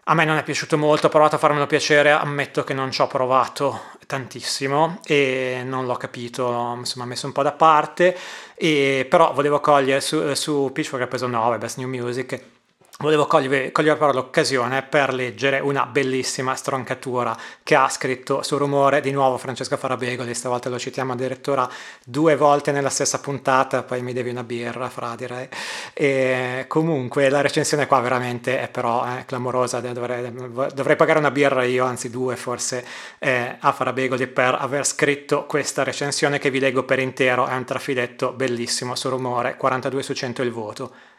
A 0.05 0.13
me 0.13 0.25
non 0.25 0.37
è 0.37 0.43
piaciuto 0.43 0.77
molto, 0.77 1.07
ho 1.07 1.09
provato 1.09 1.35
a 1.35 1.37
farmelo 1.37 1.67
piacere, 1.67 2.11
ammetto 2.11 2.63
che 2.63 2.73
non 2.73 2.91
ci 2.91 3.01
ho 3.01 3.07
provato 3.07 3.81
tantissimo 4.07 5.01
e 5.05 5.61
non 5.65 5.85
l'ho 5.85 5.95
capito, 5.95 6.75
insomma, 6.77 7.05
ho 7.05 7.07
messo 7.07 7.27
un 7.27 7.33
po' 7.33 7.43
da 7.43 7.51
parte, 7.51 8.17
e, 8.55 9.05
però 9.07 9.33
volevo 9.33 9.59
cogliere 9.59 9.99
su, 10.01 10.33
su 10.33 10.71
Pitchfork 10.73 11.03
ha 11.03 11.07
preso 11.07 11.27
9, 11.27 11.57
Best 11.57 11.77
New 11.77 11.89
Music, 11.89 12.56
Volevo 12.99 13.27
cogliere, 13.27 13.71
cogliere 13.71 13.95
però 13.95 14.11
l'occasione 14.11 14.81
per 14.81 15.13
leggere 15.13 15.59
una 15.59 15.85
bellissima 15.85 16.55
stroncatura 16.55 17.37
che 17.61 17.75
ha 17.75 17.87
scritto 17.89 18.41
su 18.41 18.57
rumore 18.57 19.01
di 19.01 19.11
nuovo 19.11 19.37
Francesco 19.37 19.77
Farabegoli, 19.77 20.33
stavolta 20.33 20.67
lo 20.69 20.79
citiamo 20.79 21.13
addirittura 21.13 21.69
due 22.03 22.35
volte 22.35 22.71
nella 22.71 22.89
stessa 22.89 23.19
puntata, 23.19 23.83
poi 23.83 24.01
mi 24.01 24.13
devi 24.13 24.31
una 24.31 24.41
birra, 24.41 24.89
fra 24.89 25.13
direi. 25.15 25.47
E 25.93 26.65
comunque 26.67 27.29
la 27.29 27.41
recensione 27.41 27.85
qua 27.85 27.99
veramente 27.99 28.59
è 28.59 28.67
però 28.67 29.03
è 29.03 29.25
clamorosa, 29.27 29.79
dovrei, 29.79 30.33
dovrei, 30.33 30.95
pagare 30.95 31.19
una 31.19 31.29
birra 31.29 31.63
io, 31.65 31.85
anzi 31.85 32.09
due 32.09 32.35
forse, 32.35 32.83
eh, 33.19 33.57
a 33.59 33.71
Farabegoli 33.73 34.25
per 34.25 34.55
aver 34.59 34.87
scritto 34.87 35.45
questa 35.45 35.83
recensione 35.83 36.39
che 36.39 36.49
vi 36.49 36.59
leggo 36.59 36.81
per 36.81 36.97
intero, 36.97 37.45
è 37.45 37.53
un 37.53 37.63
trafiletto 37.63 38.31
bellissimo 38.33 38.95
su 38.95 39.07
rumore, 39.07 39.55
42 39.55 40.01
su 40.01 40.13
100 40.13 40.41
il 40.41 40.51
voto. 40.51 41.16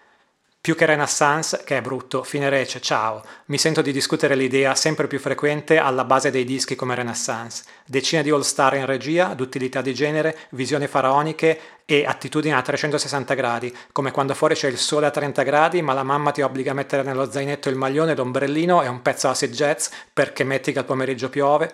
Più 0.60 0.74
che 0.74 0.86
Renaissance, 0.86 1.62
che 1.64 1.78
è 1.78 1.80
brutto, 1.80 2.24
fine 2.24 2.48
rece, 2.50 2.80
ciao, 2.80 3.24
mi 3.46 3.56
sento 3.56 3.80
di 3.80 3.92
discutere 3.92 4.34
l'idea 4.34 4.74
sempre 4.74 5.06
più 5.06 5.18
frequente 5.18 5.78
alla 5.78 6.04
base 6.04 6.30
dei 6.30 6.44
dischi 6.44 6.74
come 6.74 6.94
Renaissance. 6.94 7.62
Decine 7.86 8.22
di 8.22 8.30
all-star 8.30 8.74
in 8.74 8.84
regia, 8.84 9.34
d'utilità 9.34 9.80
di 9.80 9.94
genere, 9.94 10.36
visioni 10.50 10.86
faraoniche 10.86 11.60
e 11.86 12.04
attitudini 12.04 12.54
a 12.54 12.60
360 12.60 13.32
gradi, 13.34 13.74
come 13.92 14.10
quando 14.10 14.34
fuori 14.34 14.54
c'è 14.54 14.68
il 14.68 14.76
sole 14.76 15.06
a 15.06 15.10
30 15.10 15.42
gradi 15.42 15.80
ma 15.80 15.94
la 15.94 16.02
mamma 16.02 16.32
ti 16.32 16.42
obbliga 16.42 16.72
a 16.72 16.74
mettere 16.74 17.02
nello 17.02 17.30
zainetto 17.30 17.70
il 17.70 17.76
maglione, 17.76 18.14
l'ombrellino 18.14 18.82
e 18.82 18.88
un 18.88 19.00
pezzo 19.00 19.28
acid 19.28 19.54
jazz 19.54 19.88
perché 20.12 20.44
metti 20.44 20.72
che 20.72 20.80
al 20.80 20.84
pomeriggio 20.84 21.30
piove. 21.30 21.72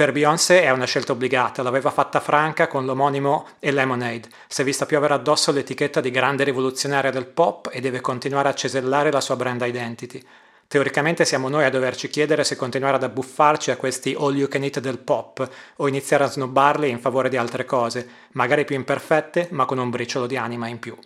Per 0.00 0.12
Beyoncé 0.12 0.62
è 0.62 0.70
una 0.70 0.86
scelta 0.86 1.12
obbligata, 1.12 1.62
l'aveva 1.62 1.90
fatta 1.90 2.20
Franca 2.20 2.68
con 2.68 2.86
l'omonimo 2.86 3.48
e 3.58 3.70
Lemonade. 3.70 4.30
Si 4.48 4.62
è 4.62 4.64
vista 4.64 4.86
piovere 4.86 5.12
addosso 5.12 5.52
l'etichetta 5.52 6.00
di 6.00 6.10
grande 6.10 6.42
rivoluzionaria 6.42 7.10
del 7.10 7.26
pop 7.26 7.68
e 7.70 7.82
deve 7.82 8.00
continuare 8.00 8.48
a 8.48 8.54
cesellare 8.54 9.12
la 9.12 9.20
sua 9.20 9.36
brand 9.36 9.60
identity. 9.60 10.24
Teoricamente 10.66 11.26
siamo 11.26 11.50
noi 11.50 11.66
a 11.66 11.70
doverci 11.70 12.08
chiedere 12.08 12.44
se 12.44 12.56
continuare 12.56 12.96
ad 12.96 13.02
abbuffarci 13.02 13.72
a 13.72 13.76
questi 13.76 14.16
all 14.18 14.34
you 14.34 14.48
can 14.48 14.62
eat 14.62 14.80
del 14.80 15.00
pop 15.00 15.46
o 15.76 15.86
iniziare 15.86 16.24
a 16.24 16.30
snobbarli 16.30 16.88
in 16.88 16.98
favore 16.98 17.28
di 17.28 17.36
altre 17.36 17.66
cose, 17.66 18.08
magari 18.32 18.64
più 18.64 18.76
imperfette 18.76 19.48
ma 19.50 19.66
con 19.66 19.76
un 19.76 19.90
briciolo 19.90 20.26
di 20.26 20.38
anima 20.38 20.66
in 20.66 20.78
più. 20.78 20.96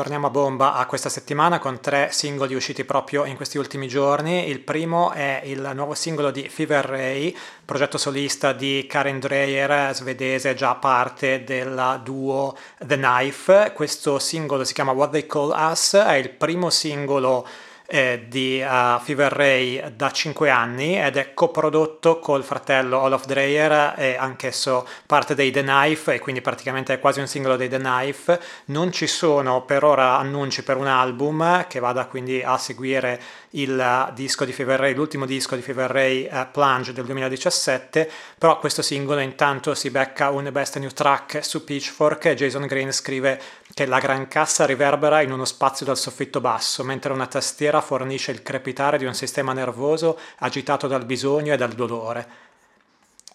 Torniamo 0.00 0.28
a 0.28 0.30
bomba 0.30 0.72
a 0.76 0.86
questa 0.86 1.10
settimana 1.10 1.58
con 1.58 1.78
tre 1.78 2.08
singoli 2.10 2.54
usciti 2.54 2.86
proprio 2.86 3.26
in 3.26 3.36
questi 3.36 3.58
ultimi 3.58 3.86
giorni. 3.86 4.48
Il 4.48 4.60
primo 4.60 5.10
è 5.10 5.42
il 5.44 5.72
nuovo 5.74 5.92
singolo 5.92 6.30
di 6.30 6.48
Fever 6.48 6.86
Ray, 6.86 7.36
progetto 7.66 7.98
solista 7.98 8.54
di 8.54 8.86
Karen 8.88 9.20
Dreyer, 9.20 9.94
svedese, 9.94 10.54
già 10.54 10.74
parte 10.74 11.44
del 11.44 12.00
duo 12.02 12.56
The 12.78 12.96
Knife. 12.96 13.72
Questo 13.74 14.18
singolo 14.18 14.64
si 14.64 14.72
chiama 14.72 14.92
What 14.92 15.10
They 15.10 15.26
Call 15.26 15.54
Us, 15.54 15.92
è 15.92 16.14
il 16.14 16.30
primo 16.30 16.70
singolo 16.70 17.46
eh, 17.90 18.26
di 18.28 18.62
uh, 18.64 19.00
Fever 19.00 19.32
Ray 19.32 19.96
da 19.96 20.12
5 20.12 20.48
anni 20.48 20.96
ed 20.96 21.16
è 21.16 21.34
coprodotto 21.34 22.20
col 22.20 22.44
fratello 22.44 23.00
Olaf 23.00 23.26
Dreyer 23.26 23.94
e 23.98 24.16
anch'esso 24.16 24.86
parte 25.06 25.34
dei 25.34 25.50
The 25.50 25.62
Knife 25.62 26.14
e 26.14 26.18
quindi 26.20 26.40
praticamente 26.40 26.94
è 26.94 27.00
quasi 27.00 27.18
un 27.18 27.26
singolo 27.26 27.56
dei 27.56 27.68
The 27.68 27.78
Knife. 27.78 28.40
Non 28.66 28.92
ci 28.92 29.08
sono 29.08 29.62
per 29.62 29.82
ora 29.82 30.18
annunci 30.18 30.62
per 30.62 30.76
un 30.76 30.86
album 30.86 31.66
che 31.66 31.80
vada 31.80 32.06
quindi 32.06 32.40
a 32.42 32.56
seguire 32.58 33.20
il 33.50 34.12
disco 34.14 34.44
di 34.44 34.52
Fever 34.52 34.78
Ray, 34.78 34.94
l'ultimo 34.94 35.26
disco 35.26 35.56
di 35.56 35.62
Fever 35.62 35.90
Ray 35.90 36.28
uh, 36.30 36.46
Plunge 36.52 36.92
del 36.92 37.04
2017, 37.06 38.08
però 38.38 38.60
questo 38.60 38.82
singolo 38.82 39.18
intanto 39.18 39.74
si 39.74 39.90
becca 39.90 40.30
un 40.30 40.48
best 40.52 40.78
new 40.78 40.90
track 40.90 41.44
su 41.44 41.64
Pitchfork 41.64 42.26
e 42.26 42.36
Jason 42.36 42.66
Green 42.66 42.92
scrive 42.92 43.40
che 43.80 43.86
la 43.86 43.98
gran 43.98 44.28
cassa 44.28 44.66
riverbera 44.66 45.22
in 45.22 45.32
uno 45.32 45.46
spazio 45.46 45.86
dal 45.86 45.96
soffitto 45.96 46.42
basso, 46.42 46.84
mentre 46.84 47.14
una 47.14 47.26
tastiera 47.26 47.80
fornisce 47.80 48.30
il 48.30 48.42
crepitare 48.42 48.98
di 48.98 49.06
un 49.06 49.14
sistema 49.14 49.54
nervoso 49.54 50.18
agitato 50.40 50.86
dal 50.86 51.06
bisogno 51.06 51.54
e 51.54 51.56
dal 51.56 51.72
dolore. 51.72 52.28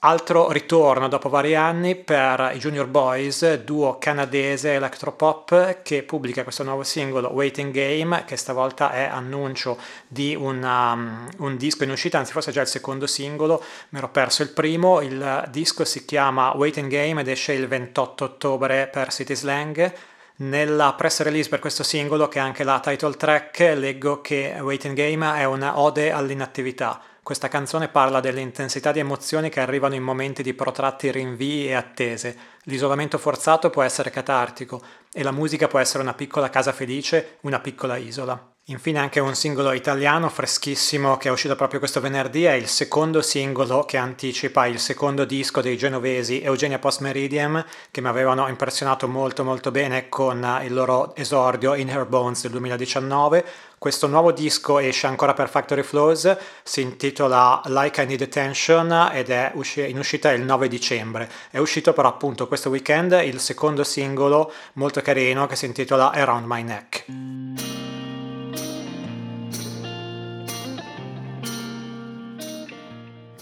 Altro 0.02 0.52
ritorno 0.52 1.08
dopo 1.08 1.30
vari 1.30 1.56
anni 1.56 1.96
per 1.96 2.52
i 2.54 2.60
Junior 2.60 2.86
Boys, 2.86 3.56
duo 3.64 3.98
canadese 3.98 4.74
electropop 4.74 5.82
che 5.82 6.04
pubblica 6.04 6.44
questo 6.44 6.62
nuovo 6.62 6.84
singolo 6.84 7.30
Waiting 7.30 7.74
Game, 7.74 8.24
che 8.26 8.38
stavolta 8.38 8.92
è 8.92 9.06
annuncio 9.06 9.80
di 10.08 10.36
una, 10.36 10.92
um, 10.92 11.28
un 11.40 11.58
disco 11.58 11.86
in 11.86 11.90
uscita, 11.90 12.20
anzi 12.20 12.34
forse 12.34 12.52
già 12.52 12.62
il 12.62 12.68
secondo 12.68 13.08
singolo, 13.08 13.64
mi 13.90 13.98
ero 13.98 14.10
perso 14.10 14.44
il 14.44 14.50
primo, 14.50 15.02
il 15.02 15.48
disco 15.50 15.84
si 15.86 16.06
chiama 16.06 16.52
Waiting 16.52 16.92
Game 16.92 17.22
ed 17.22 17.30
esce 17.30 17.54
il 17.54 17.68
28 17.68 18.24
ottobre 18.26 18.86
per 18.86 19.12
City 19.12 19.34
Slang 19.34 20.14
nella 20.38 20.94
press 20.94 21.22
release 21.22 21.50
per 21.50 21.60
questo 21.60 21.84
singolo, 21.84 22.28
che 22.28 22.40
è 22.40 22.42
anche 22.42 22.64
la 22.64 22.80
title 22.80 23.16
track, 23.16 23.60
leggo 23.76 24.22
che 24.22 24.58
Waiting 24.60 24.96
Game 24.96 25.36
è 25.36 25.46
una 25.46 25.80
ode 25.80 26.12
all'inattività. 26.12 27.02
Questa 27.24 27.48
canzone 27.48 27.88
parla 27.88 28.20
dell'intensità 28.20 28.92
di 28.92 29.00
emozioni 29.00 29.50
che 29.50 29.60
arrivano 29.60 29.96
in 29.96 30.04
momenti 30.04 30.44
di 30.44 30.54
protratti 30.54 31.12
rinvii 31.12 31.68
e 31.68 31.74
attese. 31.74 32.38
L'isolamento 32.66 33.18
forzato 33.18 33.70
può 33.70 33.82
essere 33.82 34.12
catartico 34.12 34.82
e 35.12 35.24
la 35.24 35.32
musica 35.32 35.68
può 35.68 35.80
essere 35.80 36.04
una 36.04 36.14
piccola 36.14 36.50
casa 36.50 36.72
felice, 36.72 37.38
una 37.42 37.60
piccola 37.60 37.98
isola. 37.98 38.55
Infine 38.70 38.98
anche 38.98 39.20
un 39.20 39.36
singolo 39.36 39.74
italiano 39.74 40.28
freschissimo 40.28 41.18
che 41.18 41.28
è 41.28 41.32
uscito 41.32 41.56
proprio 41.56 41.78
questo 41.78 42.02
venerdì 42.02 42.46
è 42.46 42.54
il 42.54 42.66
secondo 42.66 43.22
singolo 43.22 43.84
che 43.84 43.98
anticipa 43.98 44.66
il 44.66 44.80
secondo 44.80 45.24
disco 45.24 45.62
dei 45.62 45.78
genovesi 45.78 46.42
Eugenia 46.42 46.80
Post 46.80 47.02
Meridiem 47.02 47.64
che 47.92 48.02
mi 48.02 48.08
avevano 48.08 48.48
impressionato 48.48 49.08
molto 49.08 49.44
molto 49.44 49.70
bene 49.70 50.10
con 50.10 50.62
il 50.64 50.74
loro 50.74 51.16
esordio 51.16 51.76
In 51.76 51.90
Her 51.90 52.08
Bones 52.08 52.42
del 52.42 52.50
2019. 52.54 53.46
Questo 53.78 54.08
nuovo 54.08 54.32
disco 54.32 54.80
esce 54.80 55.06
ancora 55.06 55.36
per 55.36 55.48
Factory 55.48 55.84
Flows, 55.84 56.36
si 56.64 56.82
intitola 56.82 57.62
Like 57.66 58.02
I 58.02 58.08
Need 58.08 58.24
Attention 58.24 59.12
ed 59.14 59.30
è 59.30 59.54
in 59.88 59.98
uscita 60.00 60.32
il 60.32 60.42
9 60.42 60.68
dicembre. 60.68 61.30
È 61.52 61.60
uscito 61.60 61.94
però 61.94 62.08
appunto 62.08 62.48
questo 62.48 62.70
weekend 62.70 63.12
il 63.26 63.40
secondo 63.40 63.84
singolo 63.84 64.52
molto 64.74 65.02
carino 65.02 65.46
che 65.46 65.56
si 65.56 65.68
intitola 65.68 66.10
Around 66.10 66.46
My 66.48 66.64
Neck. 66.64 67.85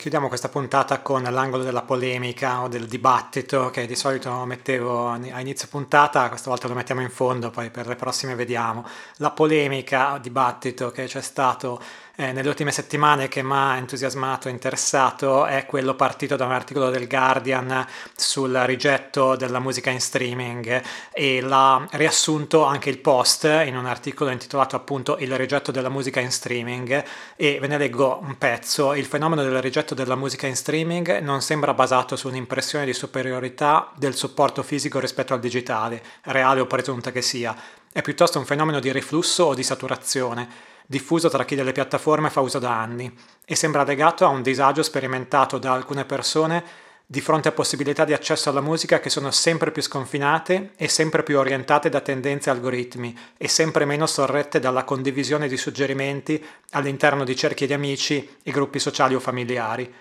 Chiudiamo 0.03 0.27
questa 0.27 0.49
puntata 0.49 0.99
con 0.99 1.23
l'angolo 1.23 1.63
della 1.63 1.83
polemica 1.83 2.61
o 2.61 2.67
del 2.67 2.87
dibattito 2.87 3.69
che 3.69 3.85
di 3.87 3.95
solito 3.95 4.43
mettevo 4.43 5.07
a 5.07 5.39
inizio 5.39 5.69
puntata, 5.69 6.27
questa 6.27 6.49
volta 6.49 6.67
lo 6.67 6.73
mettiamo 6.73 6.99
in 6.99 7.09
fondo, 7.09 7.51
poi 7.51 7.69
per 7.69 7.87
le 7.87 7.95
prossime 7.95 8.35
vediamo. 8.35 8.85
La 9.19 9.31
polemica, 9.31 10.17
dibattito 10.21 10.91
che 10.91 11.05
c'è 11.05 11.21
stato 11.21 11.81
eh, 12.15 12.31
nelle 12.31 12.47
ultime 12.47 12.71
settimane 12.71 13.27
che 13.27 13.41
mi 13.41 13.53
ha 13.53 13.75
entusiasmato 13.75 14.47
e 14.47 14.51
interessato 14.51 15.45
è 15.45 15.65
quello 15.65 15.95
partito 15.95 16.35
da 16.35 16.45
un 16.45 16.51
articolo 16.51 16.91
del 16.91 17.07
Guardian 17.07 17.87
sul 18.15 18.53
rigetto 18.65 19.35
della 19.35 19.59
musica 19.59 19.89
in 19.89 19.99
streaming 19.99 20.81
e 21.11 21.41
l'ha 21.41 21.87
riassunto 21.91 22.65
anche 22.65 22.91
il 22.91 22.99
Post 22.99 23.45
in 23.65 23.75
un 23.75 23.87
articolo 23.87 24.29
intitolato 24.29 24.75
appunto 24.75 25.17
Il 25.17 25.35
rigetto 25.35 25.71
della 25.71 25.89
musica 25.89 26.19
in 26.19 26.31
streaming 26.31 27.03
e 27.35 27.57
ve 27.59 27.67
ne 27.67 27.77
leggo 27.79 28.19
un 28.21 28.37
pezzo. 28.37 28.93
Il 28.93 29.05
fenomeno 29.05 29.41
del 29.41 29.61
rigetto 29.61 29.95
della 29.95 30.15
musica 30.15 30.45
in 30.45 30.55
streaming 30.55 31.19
non 31.19 31.41
sembra 31.41 31.73
basato 31.73 32.15
su 32.15 32.27
un'impressione 32.27 32.85
di 32.85 32.93
superiorità 32.93 33.91
del 33.95 34.15
supporto 34.15 34.61
fisico 34.61 34.99
rispetto 34.99 35.33
al 35.33 35.39
digitale, 35.39 36.03
reale 36.23 36.59
o 36.59 36.67
presunta 36.67 37.11
che 37.11 37.23
sia, 37.23 37.55
è 37.91 38.01
piuttosto 38.01 38.37
un 38.37 38.45
fenomeno 38.45 38.79
di 38.79 38.91
riflusso 38.91 39.45
o 39.45 39.53
di 39.55 39.63
saturazione 39.63 40.72
diffuso 40.85 41.29
tra 41.29 41.45
chi 41.45 41.55
delle 41.55 41.71
piattaforme 41.71 42.29
fa 42.29 42.41
uso 42.41 42.59
da 42.59 42.79
anni 42.79 43.11
e 43.45 43.55
sembra 43.55 43.83
legato 43.83 44.25
a 44.25 44.29
un 44.29 44.41
disagio 44.41 44.83
sperimentato 44.83 45.57
da 45.57 45.73
alcune 45.73 46.05
persone 46.05 46.63
di 47.05 47.21
fronte 47.21 47.49
a 47.49 47.51
possibilità 47.51 48.05
di 48.05 48.13
accesso 48.13 48.49
alla 48.49 48.61
musica 48.61 48.99
che 48.99 49.09
sono 49.09 49.29
sempre 49.29 49.71
più 49.71 49.81
sconfinate 49.81 50.71
e 50.75 50.87
sempre 50.87 51.21
più 51.21 51.37
orientate 51.37 51.89
da 51.89 51.99
tendenze 51.99 52.49
algoritmi 52.49 53.15
e 53.37 53.47
sempre 53.47 53.85
meno 53.85 54.07
sorrette 54.07 54.59
dalla 54.59 54.83
condivisione 54.83 55.47
di 55.47 55.57
suggerimenti 55.57 56.43
all'interno 56.71 57.23
di 57.23 57.35
cerchi 57.35 57.67
di 57.67 57.73
amici 57.73 58.37
e 58.41 58.51
gruppi 58.51 58.79
sociali 58.79 59.13
o 59.13 59.19
familiari. 59.19 59.93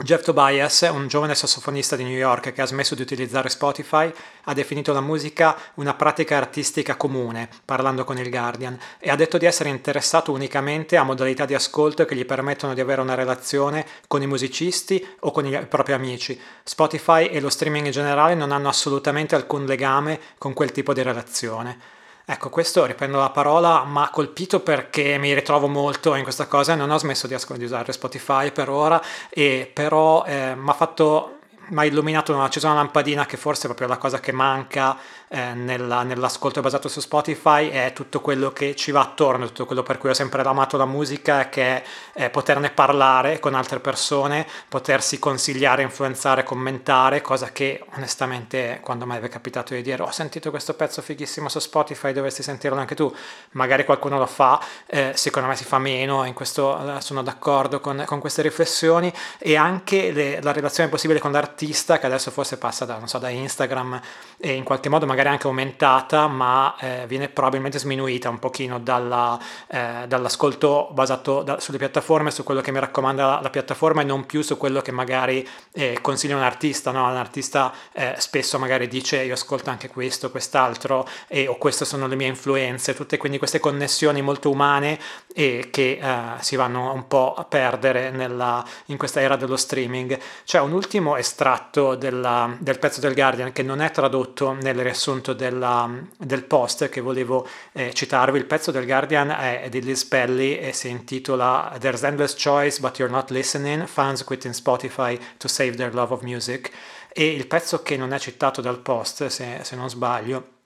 Jeff 0.00 0.22
Tobias, 0.22 0.88
un 0.92 1.08
giovane 1.08 1.34
sassofonista 1.34 1.96
di 1.96 2.04
New 2.04 2.16
York 2.16 2.52
che 2.52 2.62
ha 2.62 2.66
smesso 2.66 2.94
di 2.94 3.02
utilizzare 3.02 3.48
Spotify, 3.48 4.08
ha 4.44 4.54
definito 4.54 4.92
la 4.92 5.00
musica 5.00 5.56
una 5.74 5.92
pratica 5.94 6.36
artistica 6.36 6.94
comune, 6.94 7.48
parlando 7.64 8.04
con 8.04 8.16
il 8.16 8.30
Guardian, 8.30 8.78
e 9.00 9.10
ha 9.10 9.16
detto 9.16 9.38
di 9.38 9.46
essere 9.46 9.70
interessato 9.70 10.30
unicamente 10.30 10.96
a 10.96 11.02
modalità 11.02 11.46
di 11.46 11.54
ascolto 11.54 12.04
che 12.04 12.14
gli 12.14 12.24
permettono 12.24 12.74
di 12.74 12.80
avere 12.80 13.00
una 13.00 13.16
relazione 13.16 13.84
con 14.06 14.22
i 14.22 14.28
musicisti 14.28 15.04
o 15.18 15.32
con 15.32 15.46
i 15.46 15.66
propri 15.66 15.94
amici. 15.94 16.40
Spotify 16.62 17.26
e 17.26 17.40
lo 17.40 17.50
streaming 17.50 17.86
in 17.86 17.92
generale 17.92 18.36
non 18.36 18.52
hanno 18.52 18.68
assolutamente 18.68 19.34
alcun 19.34 19.66
legame 19.66 20.20
con 20.38 20.52
quel 20.52 20.70
tipo 20.70 20.92
di 20.92 21.02
relazione. 21.02 21.97
Ecco, 22.30 22.50
questo 22.50 22.84
riprendo 22.84 23.18
la 23.18 23.30
parola, 23.30 23.84
ma 23.84 24.02
ha 24.04 24.10
colpito 24.10 24.60
perché 24.60 25.16
mi 25.16 25.32
ritrovo 25.32 25.66
molto 25.66 26.14
in 26.14 26.24
questa 26.24 26.46
cosa. 26.46 26.74
Non 26.74 26.90
ho 26.90 26.98
smesso 26.98 27.26
di, 27.26 27.32
ascol- 27.32 27.56
di 27.56 27.64
usare 27.64 27.90
Spotify 27.90 28.52
per 28.52 28.68
ora, 28.68 29.00
e 29.30 29.70
però 29.72 30.24
eh, 30.26 30.54
mi 30.54 30.68
ha 30.68 30.74
fatto 30.74 31.38
mi 31.70 31.80
ha 31.80 31.84
illuminato, 31.86 32.34
mi 32.34 32.40
ha 32.40 32.44
acceso 32.44 32.66
una 32.66 32.76
lampadina 32.76 33.24
che 33.24 33.36
forse 33.38 33.62
è 33.62 33.64
proprio 33.64 33.88
la 33.88 33.96
cosa 33.96 34.20
che 34.20 34.32
manca 34.32 34.96
eh, 35.28 35.54
nella, 35.54 36.02
nell'ascolto 36.02 36.60
basato 36.60 36.88
su 36.88 37.00
Spotify 37.00 37.68
è 37.68 37.92
tutto 37.94 38.20
quello 38.20 38.52
che 38.52 38.74
ci 38.74 38.90
va 38.90 39.00
attorno, 39.00 39.46
tutto 39.46 39.66
quello 39.66 39.82
per 39.82 39.98
cui 39.98 40.10
ho 40.10 40.14
sempre 40.14 40.42
amato 40.42 40.76
la 40.76 40.86
musica, 40.86 41.48
che 41.48 41.62
è 41.62 41.82
eh, 42.14 42.30
poterne 42.30 42.70
parlare 42.70 43.38
con 43.38 43.54
altre 43.54 43.80
persone, 43.80 44.46
potersi 44.68 45.18
consigliare, 45.18 45.82
influenzare, 45.82 46.42
commentare, 46.42 47.20
cosa 47.20 47.52
che 47.52 47.84
onestamente 47.96 48.80
quando 48.82 49.04
vi 49.04 49.14
è 49.14 49.28
capitato 49.28 49.74
di 49.74 49.82
dire 49.82 50.02
ho 50.02 50.10
sentito 50.10 50.50
questo 50.50 50.74
pezzo 50.74 51.02
fighissimo 51.02 51.48
su 51.48 51.58
Spotify, 51.58 52.12
dovresti 52.12 52.42
sentirlo 52.42 52.78
anche 52.78 52.94
tu, 52.94 53.14
magari 53.52 53.84
qualcuno 53.84 54.18
lo 54.18 54.26
fa, 54.26 54.60
eh, 54.86 55.12
secondo 55.14 55.48
me 55.48 55.56
si 55.56 55.64
fa 55.64 55.78
meno, 55.78 56.24
in 56.24 56.34
questo 56.34 56.96
eh, 56.96 57.00
sono 57.00 57.22
d'accordo 57.22 57.80
con, 57.80 58.04
con 58.06 58.20
queste 58.20 58.42
riflessioni. 58.42 59.12
E 59.38 59.56
anche 59.56 60.12
le, 60.12 60.40
la 60.42 60.52
relazione 60.52 60.88
possibile 60.88 61.18
con 61.20 61.32
l'artista 61.32 61.98
che 61.98 62.06
adesso 62.06 62.30
forse 62.30 62.58
passa 62.58 62.84
da, 62.84 63.00
so, 63.06 63.18
da 63.18 63.28
Instagram 63.28 64.00
e 64.40 64.52
in 64.52 64.62
qualche 64.62 64.88
modo 64.88 65.04
magari 65.04 65.28
anche 65.28 65.48
aumentata, 65.48 66.28
ma 66.28 66.76
eh, 66.78 67.04
viene 67.08 67.28
probabilmente 67.28 67.78
sminuita 67.78 68.28
un 68.28 68.38
pochino 68.38 68.78
dalla, 68.78 69.38
eh, 69.66 70.04
dall'ascolto 70.06 70.90
basato 70.92 71.42
da, 71.42 71.58
sulle 71.58 71.78
piattaforme, 71.78 72.30
su 72.30 72.44
quello 72.44 72.60
che 72.60 72.70
mi 72.70 72.78
raccomanda 72.78 73.26
la, 73.26 73.40
la, 73.42 73.50
piattaforma 73.50 74.02
e 74.02 74.04
non 74.04 74.26
più 74.26 74.42
su 74.42 74.56
quello 74.56 74.80
che 74.80 74.92
magari 74.92 75.46
eh, 75.72 75.98
consiglia 76.00 76.36
un 76.36 76.42
artista. 76.42 76.92
No? 76.92 77.08
Un 77.08 77.16
artista 77.16 77.72
eh, 77.92 78.14
spesso 78.18 78.58
magari 78.60 78.86
dice 78.86 79.24
io 79.24 79.34
ascolto 79.34 79.70
anche 79.70 79.88
questo, 79.88 80.30
quest'altro 80.30 81.06
e, 81.26 81.48
o 81.48 81.56
queste 81.56 81.84
sono 81.84 82.06
le 82.06 82.14
mie 82.14 82.28
influenze, 82.28 82.94
tutte 82.94 83.16
quindi 83.16 83.38
queste 83.38 83.58
connessioni 83.58 84.22
molto 84.22 84.50
umane 84.50 85.00
e 85.34 85.68
che 85.72 85.98
eh, 86.00 86.42
si 86.42 86.54
vanno 86.54 86.92
un 86.92 87.08
po' 87.08 87.34
a 87.34 87.44
perdere 87.44 88.10
nella, 88.10 88.64
in 88.86 88.96
questa 88.96 89.20
era 89.20 89.34
dello 89.34 89.56
streaming. 89.56 90.16
C'è 90.44 90.60
un 90.60 90.72
ultimo 90.72 91.16
estratto 91.16 91.96
della, 91.96 92.54
del 92.58 92.78
pezzo 92.78 93.00
del 93.00 93.14
Guardian 93.14 93.50
che 93.50 93.64
non 93.64 93.80
è 93.80 93.90
tradotto 93.90 94.26
nelle 94.60 94.82
riassunto 94.82 94.96
riassunto 94.98 95.32
della, 95.32 95.90
del 96.18 96.44
post 96.44 96.88
che 96.88 97.00
volevo 97.00 97.46
eh, 97.72 97.92
citarvi. 97.94 98.38
Il 98.38 98.46
pezzo 98.46 98.70
del 98.70 98.84
Guardian 98.84 99.30
è 99.30 99.68
di 99.70 99.82
Liz 99.82 100.04
Pelly 100.04 100.56
e 100.56 100.72
si 100.72 100.88
intitola 100.88 101.76
There's 101.78 102.02
endless 102.02 102.34
choice 102.34 102.80
but 102.80 102.98
you're 102.98 103.12
not 103.12 103.30
listening, 103.30 103.86
fans 103.86 104.24
quitting 104.24 104.54
Spotify 104.54 105.18
to 105.38 105.48
save 105.48 105.76
their 105.76 105.94
love 105.94 106.12
of 106.12 106.22
music. 106.22 106.70
E 107.10 107.26
il 107.26 107.46
pezzo 107.46 107.82
che 107.82 107.96
non 107.96 108.12
è 108.12 108.18
citato 108.18 108.60
dal 108.60 108.80
post, 108.80 109.26
se, 109.26 109.60
se 109.62 109.76
non 109.76 109.88
sbaglio, 109.88 110.56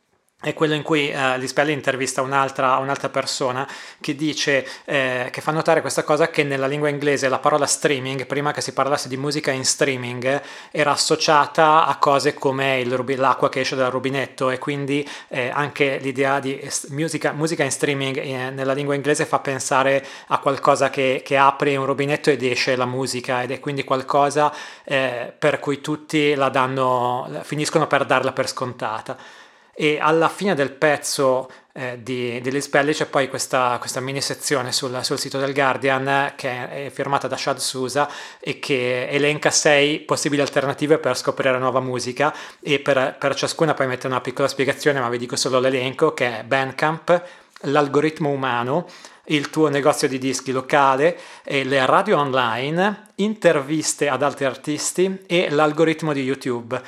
è 0.42 0.54
quello 0.54 0.74
in 0.74 0.82
cui 0.82 1.08
eh, 1.08 1.38
Lispelli 1.38 1.72
intervista 1.72 2.20
un'altra, 2.20 2.76
un'altra, 2.78 3.08
persona 3.08 3.66
che 4.00 4.16
dice, 4.16 4.66
eh, 4.84 5.28
che 5.30 5.40
fa 5.40 5.52
notare 5.52 5.80
questa 5.80 6.02
cosa 6.02 6.30
che 6.30 6.42
nella 6.42 6.66
lingua 6.66 6.88
inglese 6.88 7.28
la 7.28 7.38
parola 7.38 7.64
streaming, 7.64 8.26
prima 8.26 8.52
che 8.52 8.60
si 8.60 8.72
parlasse 8.72 9.08
di 9.08 9.16
musica 9.16 9.52
in 9.52 9.64
streaming, 9.64 10.42
era 10.72 10.90
associata 10.90 11.86
a 11.86 11.96
cose 11.96 12.34
come 12.34 12.82
rubi, 12.82 13.14
l'acqua 13.14 13.48
che 13.48 13.60
esce 13.60 13.76
dal 13.76 13.92
rubinetto 13.92 14.50
e 14.50 14.58
quindi 14.58 15.08
eh, 15.28 15.48
anche 15.48 15.98
l'idea 15.98 16.40
di 16.40 16.60
musica, 16.88 17.30
musica 17.32 17.62
in 17.62 17.70
streaming 17.70 18.16
eh, 18.16 18.50
nella 18.50 18.72
lingua 18.72 18.96
inglese 18.96 19.24
fa 19.24 19.38
pensare 19.38 20.04
a 20.26 20.38
qualcosa 20.38 20.90
che, 20.90 21.22
che, 21.24 21.36
apre 21.36 21.76
un 21.76 21.86
rubinetto 21.86 22.30
ed 22.30 22.42
esce 22.42 22.74
la 22.74 22.86
musica 22.86 23.42
ed 23.42 23.52
è 23.52 23.60
quindi 23.60 23.84
qualcosa 23.84 24.52
eh, 24.82 25.32
per 25.38 25.60
cui 25.60 25.80
tutti 25.80 26.34
la 26.34 26.48
danno, 26.48 27.28
finiscono 27.42 27.86
per 27.86 28.04
darla 28.04 28.32
per 28.32 28.48
scontata 28.48 29.16
e 29.74 29.98
alla 30.00 30.28
fine 30.28 30.54
del 30.54 30.70
pezzo 30.70 31.50
eh, 31.74 31.98
di, 32.02 32.38
di 32.42 32.50
Liz 32.50 32.68
Pelli 32.68 32.92
c'è 32.92 33.06
poi 33.06 33.28
questa, 33.28 33.78
questa 33.78 34.00
mini 34.00 34.20
sezione 34.20 34.72
sul, 34.72 34.98
sul, 35.02 35.18
sito 35.18 35.38
del 35.38 35.54
Guardian 35.54 36.34
che 36.36 36.86
è 36.86 36.90
firmata 36.90 37.28
da 37.28 37.36
Shad 37.36 37.56
Sousa 37.56 38.10
e 38.38 38.58
che 38.58 39.08
elenca 39.08 39.50
sei 39.50 40.00
possibili 40.00 40.42
alternative 40.42 40.98
per 40.98 41.16
scoprire 41.16 41.58
nuova 41.58 41.80
musica 41.80 42.34
e 42.60 42.78
per, 42.78 43.16
per 43.18 43.34
ciascuna 43.34 43.72
poi 43.72 43.86
mette 43.86 44.06
una 44.06 44.20
piccola 44.20 44.48
spiegazione 44.48 45.00
ma 45.00 45.08
vi 45.08 45.18
dico 45.18 45.36
solo 45.36 45.58
l'elenco 45.58 46.12
che 46.12 46.40
è 46.40 46.44
Bandcamp, 46.44 47.22
l'algoritmo 47.62 48.28
umano, 48.28 48.86
il 49.26 49.48
tuo 49.48 49.68
negozio 49.68 50.08
di 50.08 50.18
dischi 50.18 50.52
locale, 50.52 51.18
le 51.44 51.86
radio 51.86 52.18
online, 52.18 53.12
interviste 53.16 54.08
ad 54.08 54.22
altri 54.22 54.44
artisti 54.44 55.22
e 55.26 55.48
l'algoritmo 55.48 56.12
di 56.12 56.22
YouTube. 56.22 56.80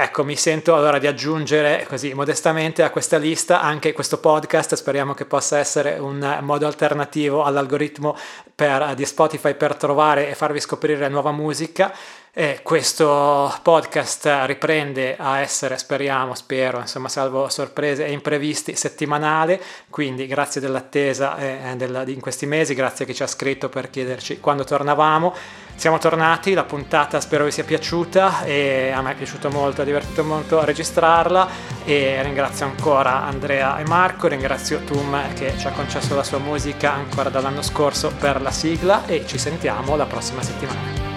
Ecco, 0.00 0.22
mi 0.22 0.36
sento 0.36 0.76
allora 0.76 1.00
di 1.00 1.08
aggiungere 1.08 1.84
così 1.88 2.14
modestamente 2.14 2.84
a 2.84 2.90
questa 2.90 3.16
lista 3.16 3.60
anche 3.60 3.92
questo 3.92 4.18
podcast, 4.18 4.76
speriamo 4.76 5.12
che 5.12 5.24
possa 5.24 5.58
essere 5.58 5.98
un 5.98 6.38
modo 6.42 6.68
alternativo 6.68 7.42
all'algoritmo 7.42 8.16
per, 8.54 8.94
di 8.94 9.04
Spotify 9.04 9.54
per 9.54 9.74
trovare 9.74 10.28
e 10.30 10.36
farvi 10.36 10.60
scoprire 10.60 11.08
nuova 11.08 11.32
musica. 11.32 11.92
E 12.32 12.60
questo 12.62 13.52
podcast 13.62 14.28
riprende 14.44 15.16
a 15.18 15.40
essere, 15.40 15.76
speriamo, 15.76 16.34
spero, 16.34 16.78
insomma, 16.78 17.08
salvo 17.08 17.48
sorprese 17.48 18.06
e 18.06 18.12
imprevisti, 18.12 18.76
settimanale, 18.76 19.60
quindi 19.90 20.26
grazie 20.26 20.60
dell'attesa 20.60 21.36
eh, 21.36 21.74
del, 21.76 22.04
in 22.06 22.20
questi 22.20 22.46
mesi, 22.46 22.74
grazie 22.74 23.04
a 23.04 23.08
chi 23.08 23.14
ci 23.14 23.22
ha 23.22 23.26
scritto 23.26 23.68
per 23.68 23.90
chiederci 23.90 24.40
quando 24.40 24.64
tornavamo. 24.64 25.34
Siamo 25.74 25.98
tornati, 25.98 26.54
la 26.54 26.64
puntata 26.64 27.20
spero 27.20 27.44
vi 27.44 27.52
sia 27.52 27.62
piaciuta 27.64 28.42
e 28.42 28.90
a 28.92 29.00
me 29.00 29.12
è 29.12 29.14
piaciuto 29.14 29.48
molto, 29.48 29.82
ha 29.82 29.84
divertito 29.84 30.24
molto 30.24 30.64
registrarla 30.64 31.48
e 31.84 32.20
ringrazio 32.22 32.66
ancora 32.66 33.22
Andrea 33.22 33.78
e 33.78 33.84
Marco, 33.84 34.26
ringrazio 34.26 34.80
Tum 34.80 35.34
che 35.34 35.54
ci 35.56 35.68
ha 35.68 35.70
concesso 35.70 36.16
la 36.16 36.24
sua 36.24 36.38
musica 36.38 36.92
ancora 36.92 37.30
dall'anno 37.30 37.62
scorso 37.62 38.12
per 38.18 38.42
la 38.42 38.50
sigla 38.50 39.06
e 39.06 39.24
ci 39.26 39.38
sentiamo 39.38 39.94
la 39.94 40.06
prossima 40.06 40.42
settimana. 40.42 41.07